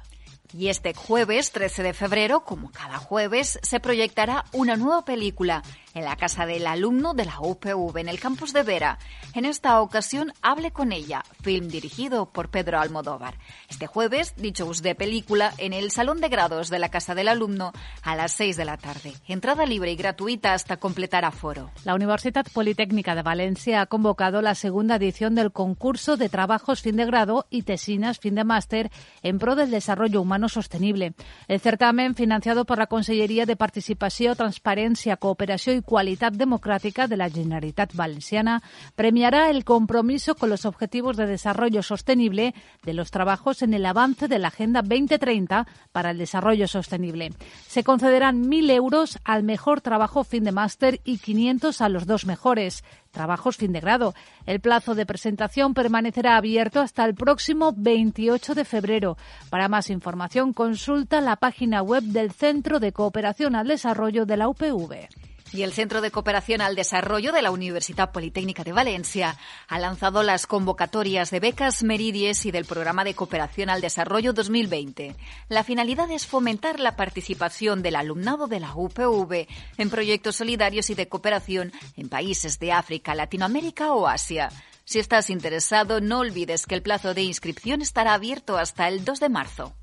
Y 0.56 0.68
este 0.68 0.92
jueves 0.94 1.50
13 1.52 1.82
de 1.82 1.94
febrero, 1.94 2.44
como 2.44 2.70
cada 2.70 2.98
jueves, 2.98 3.58
se 3.62 3.80
proyectará 3.80 4.44
una 4.52 4.76
nueva 4.76 5.04
película 5.04 5.62
en 5.94 6.04
la 6.04 6.16
casa 6.16 6.46
del 6.46 6.66
alumno 6.66 7.14
de 7.14 7.24
la 7.24 7.40
UPV 7.40 7.98
en 7.98 8.08
el 8.08 8.20
campus 8.20 8.52
de 8.52 8.62
Vera. 8.62 8.98
En 9.34 9.44
esta 9.44 9.80
ocasión, 9.80 10.32
Hable 10.42 10.70
con 10.70 10.92
ella, 10.92 11.22
film 11.42 11.68
dirigido 11.68 12.26
por 12.26 12.50
Pedro 12.50 12.80
Almodóvar. 12.80 13.38
Este 13.68 13.86
jueves, 13.86 14.34
dichos 14.36 14.82
de 14.82 14.94
película 14.94 15.52
en 15.58 15.72
el 15.72 15.90
Salón 15.90 16.20
de 16.20 16.28
Grados 16.28 16.70
de 16.70 16.78
la 16.78 16.88
Casa 16.88 17.14
del 17.14 17.28
Alumno 17.28 17.72
a 18.02 18.16
las 18.16 18.32
6 18.32 18.56
de 18.56 18.64
la 18.64 18.76
tarde. 18.76 19.12
Entrada 19.26 19.66
libre 19.66 19.92
y 19.92 19.96
gratuita 19.96 20.54
hasta 20.54 20.76
completar 20.76 21.24
aforo. 21.24 21.70
La 21.84 21.94
Universidad 21.94 22.46
Politécnica 22.52 23.14
de 23.14 23.22
Valencia 23.22 23.80
ha 23.80 23.86
convocado 23.86 24.42
la 24.42 24.54
segunda 24.54 24.96
edición 24.96 25.34
del 25.34 25.52
concurso 25.52 26.16
de 26.16 26.28
trabajos 26.28 26.82
fin 26.82 26.96
de 26.96 27.06
grado 27.06 27.46
y 27.50 27.62
tesinas 27.62 28.18
fin 28.18 28.34
de 28.34 28.44
máster 28.44 28.90
en 29.22 29.38
pro 29.38 29.54
del 29.54 29.70
desarrollo 29.70 30.20
humano 30.20 30.41
sostenible. 30.48 31.14
El 31.48 31.60
certamen, 31.60 32.14
financiado 32.14 32.64
por 32.64 32.78
la 32.78 32.86
Consellería 32.86 33.46
de 33.46 33.56
Participación, 33.56 34.36
Transparencia, 34.36 35.16
Cooperación 35.16 35.78
y 35.78 35.82
Cualidad 35.82 36.32
Democrática 36.32 37.06
de 37.06 37.16
la 37.16 37.30
Generalitat 37.30 37.94
Valenciana, 37.94 38.62
premiará 38.94 39.50
el 39.50 39.64
compromiso 39.64 40.34
con 40.34 40.50
los 40.50 40.64
objetivos 40.64 41.16
de 41.16 41.26
desarrollo 41.26 41.82
sostenible 41.82 42.54
de 42.82 42.94
los 42.94 43.10
trabajos 43.10 43.62
en 43.62 43.74
el 43.74 43.86
avance 43.86 44.28
de 44.28 44.38
la 44.38 44.48
Agenda 44.48 44.82
2030 44.82 45.66
para 45.92 46.10
el 46.10 46.18
desarrollo 46.18 46.68
sostenible. 46.68 47.32
Se 47.66 47.84
concederán 47.84 48.44
1.000 48.44 48.70
euros 48.70 49.18
al 49.24 49.42
mejor 49.42 49.80
trabajo 49.80 50.24
fin 50.24 50.44
de 50.44 50.52
máster 50.52 51.00
y 51.04 51.18
500 51.18 51.80
a 51.80 51.88
los 51.88 52.06
dos 52.06 52.26
mejores. 52.26 52.84
trabajos 53.10 53.58
fin 53.58 53.72
de 53.72 53.80
grado. 53.80 54.14
El 54.46 54.60
plazo 54.60 54.94
de 54.94 55.06
presentación 55.06 55.74
permanecerá 55.74 56.36
abierto 56.36 56.80
hasta 56.80 57.04
el 57.04 57.14
próximo 57.14 57.72
28 57.76 58.54
de 58.54 58.64
febrero. 58.64 59.16
Para 59.50 59.68
más 59.68 59.90
información, 59.90 60.52
consulta 60.52 61.20
la 61.20 61.36
página 61.36 61.82
web 61.82 62.02
del 62.02 62.32
Centro 62.32 62.80
de 62.80 62.92
Cooperación 62.92 63.54
al 63.54 63.68
Desarrollo 63.68 64.26
de 64.26 64.36
la 64.36 64.48
UPV. 64.48 65.08
Y 65.52 65.62
el 65.62 65.72
Centro 65.72 66.00
de 66.00 66.10
Cooperación 66.10 66.62
al 66.62 66.74
Desarrollo 66.74 67.32
de 67.32 67.42
la 67.42 67.50
Universidad 67.50 68.10
Politécnica 68.10 68.64
de 68.64 68.72
Valencia 68.72 69.36
ha 69.68 69.78
lanzado 69.78 70.22
las 70.22 70.46
convocatorias 70.46 71.30
de 71.30 71.40
becas 71.40 71.82
Meridies 71.82 72.46
y 72.46 72.50
del 72.50 72.64
Programa 72.64 73.04
de 73.04 73.14
Cooperación 73.14 73.68
al 73.68 73.82
Desarrollo 73.82 74.32
2020. 74.32 75.14
La 75.48 75.62
finalidad 75.62 76.10
es 76.10 76.26
fomentar 76.26 76.80
la 76.80 76.96
participación 76.96 77.82
del 77.82 77.96
alumnado 77.96 78.46
de 78.46 78.60
la 78.60 78.74
UPV 78.74 79.46
en 79.76 79.90
proyectos 79.90 80.36
solidarios 80.36 80.88
y 80.90 80.94
de 80.94 81.08
cooperación 81.08 81.72
en 81.96 82.08
países 82.08 82.58
de 82.58 82.72
África, 82.72 83.14
Latinoamérica 83.14 83.92
o 83.92 84.06
Asia. 84.06 84.48
Si 84.84 84.98
estás 84.98 85.30
interesado, 85.30 86.00
no 86.00 86.20
olvides 86.20 86.66
que 86.66 86.74
el 86.74 86.82
plazo 86.82 87.14
de 87.14 87.22
inscripción 87.22 87.82
estará 87.82 88.14
abierto 88.14 88.56
hasta 88.56 88.88
el 88.88 89.04
2 89.04 89.20
de 89.20 89.28
marzo. 89.28 89.74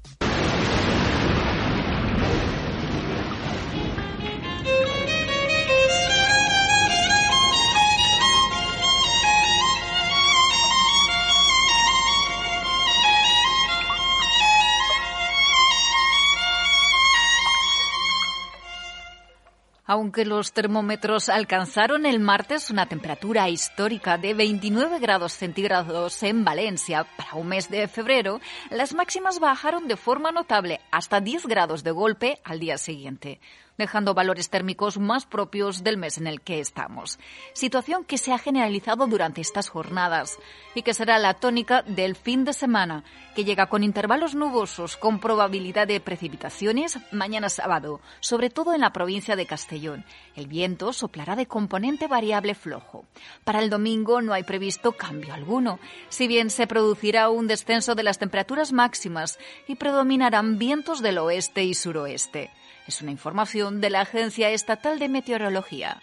Aunque 19.92 20.24
los 20.24 20.54
termómetros 20.54 21.30
alcanzaron 21.30 22.06
el 22.06 22.20
martes 22.20 22.70
una 22.70 22.86
temperatura 22.86 23.50
histórica 23.50 24.20
de 24.20 24.36
29 24.36 25.00
grados 25.00 25.34
centígrados 25.34 26.22
en 26.22 26.46
Valencia 26.46 27.08
para 27.18 27.34
un 27.34 27.48
mes 27.48 27.72
de 27.72 27.88
febrero, 27.88 28.40
las 28.70 28.94
máximas 28.94 29.40
bajaron 29.40 29.88
de 29.88 29.98
forma 29.98 30.32
notable 30.32 30.80
hasta 30.92 31.22
10 31.22 31.48
grados 31.48 31.84
de 31.84 31.90
golpe 31.90 32.40
al 32.44 32.60
día 32.60 32.78
siguiente 32.78 33.40
dejando 33.80 34.14
valores 34.14 34.52
térmicos 34.52 35.00
más 35.00 35.26
propios 35.26 35.84
del 35.84 35.98
mes 35.98 36.20
en 36.20 36.28
el 36.28 36.42
que 36.42 36.60
estamos. 36.60 37.18
Situación 37.54 38.04
que 38.04 38.20
se 38.20 38.32
ha 38.32 38.38
generalizado 38.38 39.08
durante 39.08 39.42
estas 39.42 39.70
jornadas 39.70 40.38
y 40.76 40.84
que 40.84 40.94
será 40.94 41.18
la 41.18 41.34
tónica 41.34 41.82
del 41.82 42.16
fin 42.16 42.46
de 42.46 42.54
semana, 42.54 43.04
que 43.36 43.46
llega 43.46 43.68
con 43.68 43.84
intervalos 43.84 44.36
nubosos 44.36 44.98
con 44.98 45.20
probabilidad 45.20 45.88
de 45.88 46.02
precipitaciones 46.02 47.00
mañana 47.12 47.50
sábado, 47.50 48.02
sobre 48.20 48.50
todo 48.50 48.74
en 48.74 48.82
la 48.82 48.92
provincia 48.92 49.36
de 49.36 49.46
Castellón. 49.46 50.04
El 50.36 50.48
viento 50.48 50.92
soplará 50.92 51.38
de 51.38 51.48
componente 51.48 52.08
variable 52.08 52.54
flojo. 52.56 53.06
Para 53.46 53.60
el 53.60 53.70
domingo 53.70 54.22
no 54.22 54.34
hay 54.34 54.44
previsto 54.44 54.92
cambio 54.92 55.34
alguno, 55.34 55.80
si 56.10 56.28
bien 56.28 56.50
se 56.50 56.68
producirá 56.68 57.30
un 57.30 57.48
descenso 57.48 57.96
de 57.96 58.04
las 58.04 58.20
temperaturas 58.20 58.74
máximas 58.74 59.40
y 59.68 59.76
predominarán 59.76 60.58
vientos 60.60 61.02
del 61.02 61.18
oeste 61.20 61.64
y 61.64 61.74
suroeste. 61.74 62.52
Es 62.90 63.04
una 63.04 63.12
información 63.12 63.82
de 63.82 63.92
la 63.92 64.02
Agencia 64.02 64.50
Estatal 64.50 64.98
de 64.98 65.10
Meteorología. 65.10 66.02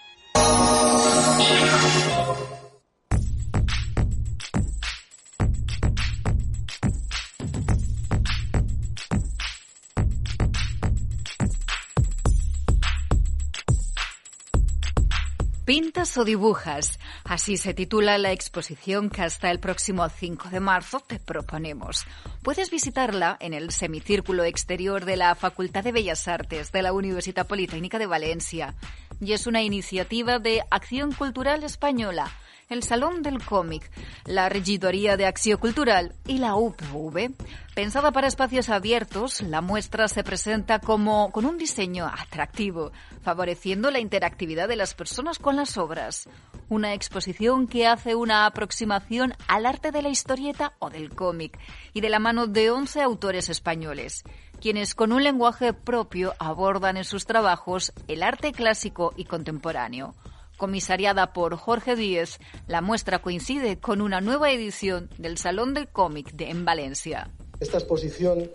¿Pintas 15.67 16.17
o 16.17 16.25
dibujas? 16.25 17.01
Así 17.25 17.57
se 17.57 17.75
titula 17.75 18.19
la 18.19 18.31
exposición 18.31 19.11
que 19.11 19.23
hasta 19.23 19.51
el 19.51 19.59
próximo 19.59 20.09
5 20.09 20.49
de 20.49 20.61
marzo 20.61 21.01
te 21.01 21.19
proponemos. 21.19 22.07
Puedes 22.45 22.71
visitarla 22.71 23.37
en 23.41 23.53
el 23.53 23.73
semicírculo 23.73 24.45
exterior 24.45 25.05
de 25.05 25.17
la 25.17 25.35
Facultad 25.35 25.83
de 25.83 25.91
Bellas 25.91 26.29
Artes 26.29 26.71
de 26.71 26.83
la 26.83 26.93
Universidad 26.93 27.49
Politécnica 27.49 27.99
de 27.99 28.07
Valencia. 28.07 28.77
Y 29.21 29.33
es 29.33 29.49
una 29.49 29.61
iniciativa 29.61 30.39
de 30.39 30.63
Acción 30.71 31.11
Cultural 31.11 31.65
Española 31.65 32.31
el 32.69 32.83
Salón 32.83 33.23
del 33.23 33.45
Cómic, 33.45 33.91
la 34.25 34.49
Regidoría 34.49 35.17
de 35.17 35.27
Acción 35.27 35.59
Cultural 35.59 36.15
y 36.27 36.39
la 36.39 36.57
UPV. 36.57 37.33
Pensada 37.75 38.11
para 38.11 38.27
espacios 38.27 38.69
abiertos, 38.69 39.43
la 39.43 39.61
muestra 39.61 40.09
se 40.09 40.25
presenta 40.25 40.81
como 40.81 41.31
con 41.31 41.45
un 41.45 41.59
diseño 41.59 42.07
atractivo, 42.07 42.91
favoreciendo 43.23 43.91
la 43.91 44.01
interactividad 44.01 44.67
de 44.69 44.77
las 44.77 44.95
personas 44.95 45.39
con 45.39 45.57
las 45.57 45.79
obras. 45.79 46.29
Una 46.69 46.95
exposición 46.95 47.69
que 47.69 47.87
hace 47.87 48.15
una 48.15 48.47
aproximación 48.47 49.35
al 49.47 49.67
arte 49.67 49.93
de 49.93 50.03
la 50.03 50.09
historieta 50.09 50.73
o 50.81 50.91
del 50.91 51.11
cómic 51.11 51.59
y 51.93 52.01
de 52.01 52.09
la 52.09 52.19
mano 52.19 52.49
de 52.49 52.71
11 52.71 53.03
autores 53.03 53.49
españoles 53.49 54.25
quienes 54.61 54.95
con 54.95 55.13
un 55.13 55.23
lenguaje 55.23 55.75
propio 55.75 56.35
abordan 56.39 56.97
en 56.97 57.05
sus 57.05 57.27
trabajos 57.27 57.93
el 58.09 58.23
arte 58.23 58.53
clásico 58.53 59.13
y 59.15 59.27
contemporáneo. 59.27 60.15
Comisariada 60.57 61.33
por 61.33 61.57
Jorge 61.57 61.97
Díez, 61.97 62.39
la 62.67 62.81
muestra 62.81 63.21
coincide 63.21 63.79
con 63.79 64.01
una 64.01 64.21
nueva 64.21 64.51
edición 64.51 65.11
del 65.19 65.37
Salón 65.39 65.75
del 65.75 65.89
Cómic 65.89 66.33
de 66.33 66.51
en 66.51 66.65
Valencia. 66.65 67.31
Esta 67.61 67.79
exposición 67.79 68.51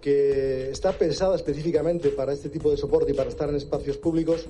que 0.00 0.70
está 0.70 0.92
pensada 0.92 1.36
específicamente 1.36 2.10
para 2.10 2.32
este 2.32 2.48
tipo 2.48 2.70
de 2.70 2.76
soporte 2.76 3.12
y 3.12 3.14
para 3.14 3.30
estar 3.30 3.48
en 3.48 3.56
espacios 3.56 3.96
públicos, 3.96 4.46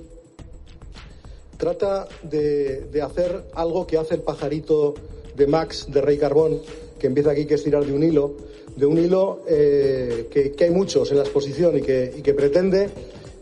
trata 1.57 2.09
de, 2.23 2.89
hacer 3.03 3.45
algo 3.55 3.87
que 3.87 3.99
hace 3.99 4.15
el 4.15 4.23
pajarito 4.23 4.95
de 5.35 5.47
Max 5.47 5.87
de 5.89 6.01
Rey 6.01 6.19
Carbón, 6.19 6.61
que 6.99 7.07
empieza 7.07 7.31
aquí 7.31 7.47
que 7.47 7.55
es 7.55 7.65
tirar 7.65 7.85
de 7.85 7.93
un 7.93 8.03
hilo, 8.03 8.37
de 8.77 8.87
un 8.87 8.99
hilo 8.99 9.43
eh, 9.49 10.29
que, 10.31 10.65
hay 10.65 10.71
muchos 10.71 11.11
en 11.11 11.19
la 11.19 11.25
exposición 11.25 11.77
y 11.79 11.83
que, 11.83 12.35
pretende 12.37 12.91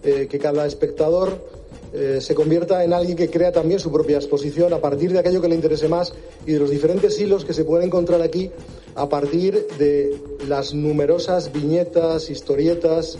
eh, 0.03 0.27
que 0.31 0.39
cada 0.39 0.67
espectador 0.67 1.56
eh, 1.93 2.19
se 2.21 2.35
convierta 2.35 2.85
en 2.85 2.93
alguien 2.93 3.17
que 3.17 3.31
crea 3.31 3.53
también 3.53 3.81
su 3.81 3.91
propia 3.91 4.17
exposición 4.17 4.73
a 4.73 4.81
partir 4.81 5.13
de 5.13 5.19
aquello 5.19 5.41
que 5.41 5.49
le 5.49 5.55
interese 5.55 5.89
más 5.89 6.13
y 6.47 6.53
de 6.53 6.59
los 6.59 6.71
diferentes 6.71 7.19
hilos 7.19 7.45
que 7.45 7.53
se 7.53 7.65
pueden 7.65 7.87
encontrar 7.87 8.23
aquí 8.23 8.51
a 8.95 9.09
partir 9.09 9.67
de 9.79 10.17
las 10.49 10.75
numerosas 10.75 11.53
viñetas, 11.53 12.31
historietas 12.31 13.19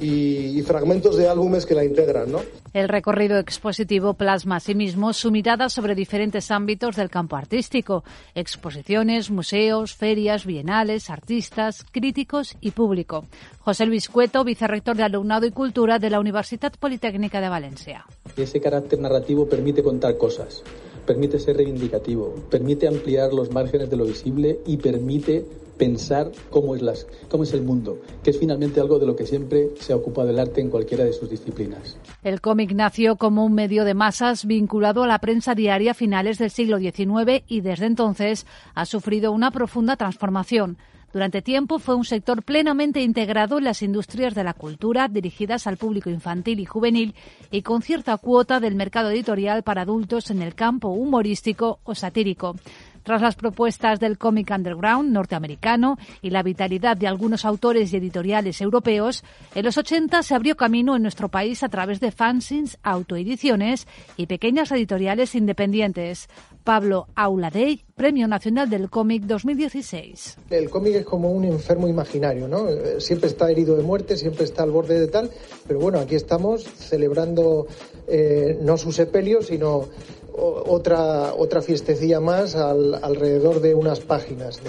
y, 0.00 0.62
fragmentos 0.62 1.16
de 1.16 1.28
álbumes 1.28 1.66
que 1.66 1.74
la 1.74 1.84
integran, 1.84 2.30
¿no? 2.32 2.40
El 2.72 2.88
recorrido 2.88 3.38
expositivo 3.38 4.14
plasma 4.14 4.56
asimismo 4.56 5.12
su 5.12 5.30
mirada 5.30 5.68
sobre 5.68 5.94
diferentes 5.94 6.50
ámbitos 6.50 6.96
del 6.96 7.10
campo 7.10 7.36
artístico, 7.36 8.04
exposiciones, 8.34 9.30
museos, 9.30 9.94
ferias, 9.94 10.46
bienales, 10.46 11.10
artistas, 11.10 11.84
críticos 11.90 12.56
y 12.60 12.70
público. 12.70 13.24
José 13.60 13.86
Luis 13.86 14.08
Cueto, 14.08 14.44
vicerrector 14.44 14.96
de 14.96 15.02
Alumnado 15.02 15.46
y 15.46 15.50
Cultura 15.50 15.98
de 15.98 16.10
la 16.10 16.20
Universidad 16.20 16.72
Politécnica 16.78 17.40
de 17.40 17.48
Valencia. 17.48 18.06
Ese 18.36 18.60
carácter 18.60 19.00
narrativo 19.00 19.46
permite 19.46 19.82
contar 19.82 20.16
cosas, 20.16 20.62
permite 21.06 21.38
ser 21.38 21.56
reivindicativo, 21.56 22.34
permite 22.50 22.88
ampliar 22.88 23.32
los 23.32 23.50
márgenes 23.50 23.90
de 23.90 23.96
lo 23.96 24.04
visible 24.04 24.60
y 24.66 24.78
permite 24.78 25.44
pensar 25.76 26.30
cómo 26.50 26.74
es, 26.74 26.82
las, 26.82 27.06
cómo 27.28 27.44
es 27.44 27.52
el 27.52 27.62
mundo, 27.62 27.98
que 28.22 28.30
es 28.30 28.38
finalmente 28.38 28.80
algo 28.80 28.98
de 28.98 29.06
lo 29.06 29.16
que 29.16 29.26
siempre 29.26 29.70
se 29.78 29.92
ha 29.92 29.96
ocupado 29.96 30.30
el 30.30 30.38
arte 30.38 30.60
en 30.60 30.70
cualquiera 30.70 31.04
de 31.04 31.12
sus 31.12 31.28
disciplinas. 31.28 31.96
El 32.22 32.40
cómic 32.40 32.72
nació 32.72 33.16
como 33.16 33.44
un 33.44 33.54
medio 33.54 33.84
de 33.84 33.94
masas 33.94 34.46
vinculado 34.46 35.02
a 35.02 35.06
la 35.06 35.18
prensa 35.18 35.54
diaria 35.54 35.92
a 35.92 35.94
finales 35.94 36.38
del 36.38 36.50
siglo 36.50 36.78
XIX 36.78 37.44
y 37.48 37.60
desde 37.60 37.86
entonces 37.86 38.46
ha 38.74 38.86
sufrido 38.86 39.32
una 39.32 39.50
profunda 39.50 39.96
transformación. 39.96 40.78
Durante 41.12 41.42
tiempo 41.42 41.78
fue 41.78 41.94
un 41.94 42.06
sector 42.06 42.42
plenamente 42.42 43.02
integrado 43.02 43.58
en 43.58 43.64
las 43.64 43.82
industrias 43.82 44.34
de 44.34 44.44
la 44.44 44.54
cultura 44.54 45.08
dirigidas 45.08 45.66
al 45.66 45.76
público 45.76 46.08
infantil 46.08 46.58
y 46.58 46.64
juvenil 46.64 47.14
y 47.50 47.60
con 47.60 47.82
cierta 47.82 48.16
cuota 48.16 48.60
del 48.60 48.76
mercado 48.76 49.10
editorial 49.10 49.62
para 49.62 49.82
adultos 49.82 50.30
en 50.30 50.40
el 50.40 50.54
campo 50.54 50.88
humorístico 50.88 51.80
o 51.84 51.94
satírico. 51.94 52.56
Tras 53.02 53.20
las 53.20 53.34
propuestas 53.34 53.98
del 53.98 54.16
cómic 54.16 54.50
underground 54.54 55.10
norteamericano 55.12 55.98
y 56.20 56.30
la 56.30 56.42
vitalidad 56.42 56.96
de 56.96 57.08
algunos 57.08 57.44
autores 57.44 57.92
y 57.92 57.96
editoriales 57.96 58.60
europeos, 58.60 59.24
en 59.54 59.64
los 59.64 59.76
80 59.76 60.22
se 60.22 60.34
abrió 60.34 60.56
camino 60.56 60.94
en 60.94 61.02
nuestro 61.02 61.28
país 61.28 61.62
a 61.62 61.68
través 61.68 61.98
de 62.00 62.12
fanzines, 62.12 62.78
autoediciones 62.82 63.88
y 64.16 64.26
pequeñas 64.26 64.70
editoriales 64.70 65.34
independientes. 65.34 66.28
Pablo 66.62 67.08
Auladey, 67.16 67.82
Premio 67.96 68.28
Nacional 68.28 68.70
del 68.70 68.88
Cómic 68.88 69.24
2016. 69.24 70.38
El 70.50 70.70
cómic 70.70 70.94
es 70.94 71.04
como 71.04 71.32
un 71.32 71.44
enfermo 71.44 71.88
imaginario, 71.88 72.46
¿no? 72.46 72.68
Eh, 72.68 73.00
siempre 73.00 73.28
está 73.28 73.50
herido 73.50 73.76
de 73.76 73.82
muerte, 73.82 74.16
siempre 74.16 74.44
está 74.44 74.62
al 74.62 74.70
borde 74.70 75.00
de 75.00 75.08
tal, 75.08 75.28
pero 75.66 75.80
bueno, 75.80 75.98
aquí 75.98 76.14
estamos 76.14 76.62
celebrando 76.62 77.66
eh, 78.06 78.58
no 78.62 78.76
su 78.76 78.92
sepelio, 78.92 79.42
sino 79.42 79.88
otra, 80.34 81.34
otra 81.34 81.62
fiestecilla 81.62 82.20
más 82.20 82.54
alrededor 82.54 83.60
de 83.60 83.74
unas 83.74 84.00
páginas 84.00 84.60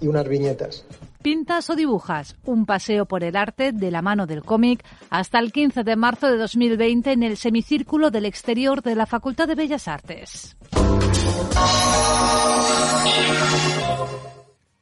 y 0.00 0.06
unas 0.06 0.28
viñetas. 0.28 0.84
pintas 1.22 1.70
o 1.70 1.74
dibujas. 1.74 2.36
Un 2.44 2.66
paseo 2.66 3.06
por 3.06 3.24
el 3.24 3.36
arte 3.36 3.72
de 3.72 3.90
la 3.90 4.00
mano 4.00 4.26
del 4.26 4.44
cómic 4.44 4.84
hasta 5.10 5.40
el 5.40 5.50
15 5.52 5.82
de 5.82 5.96
marzo 5.96 6.28
de 6.28 6.36
2020 6.36 7.12
en 7.12 7.22
el 7.24 7.36
semicírculo 7.36 8.10
del 8.10 8.26
exterior 8.26 8.82
de 8.82 8.94
la 8.94 9.06
Facultad 9.06 9.48
de 9.48 9.56
Bellas 9.56 9.88
Artes. 9.88 10.56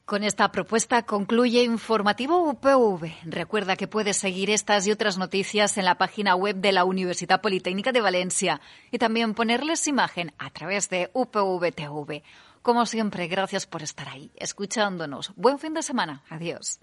Con 0.04 0.22
esta 0.22 0.52
propuesta 0.52 1.06
concluye 1.06 1.62
Informativo 1.62 2.46
UPV. 2.50 3.10
Recuerda 3.24 3.74
que 3.74 3.88
puedes 3.88 4.18
seguir 4.18 4.50
estas 4.50 4.86
y 4.86 4.92
otras 4.92 5.16
noticias 5.16 5.78
en 5.78 5.86
la 5.86 5.96
página 5.96 6.34
web 6.34 6.56
de 6.56 6.72
la 6.72 6.84
Universidad 6.84 7.40
Politécnica 7.40 7.90
de 7.90 8.02
Valencia 8.02 8.60
y 8.90 8.98
también 8.98 9.32
ponerles 9.32 9.88
imagen 9.88 10.34
a 10.36 10.50
través 10.50 10.90
de 10.90 11.10
UPV 11.14 11.72
TV. 11.72 12.22
Como 12.60 12.84
siempre, 12.84 13.28
gracias 13.28 13.64
por 13.66 13.82
estar 13.82 14.10
ahí, 14.10 14.30
escuchándonos. 14.36 15.32
Buen 15.36 15.58
fin 15.58 15.72
de 15.72 15.82
semana. 15.82 16.22
Adiós. 16.28 16.80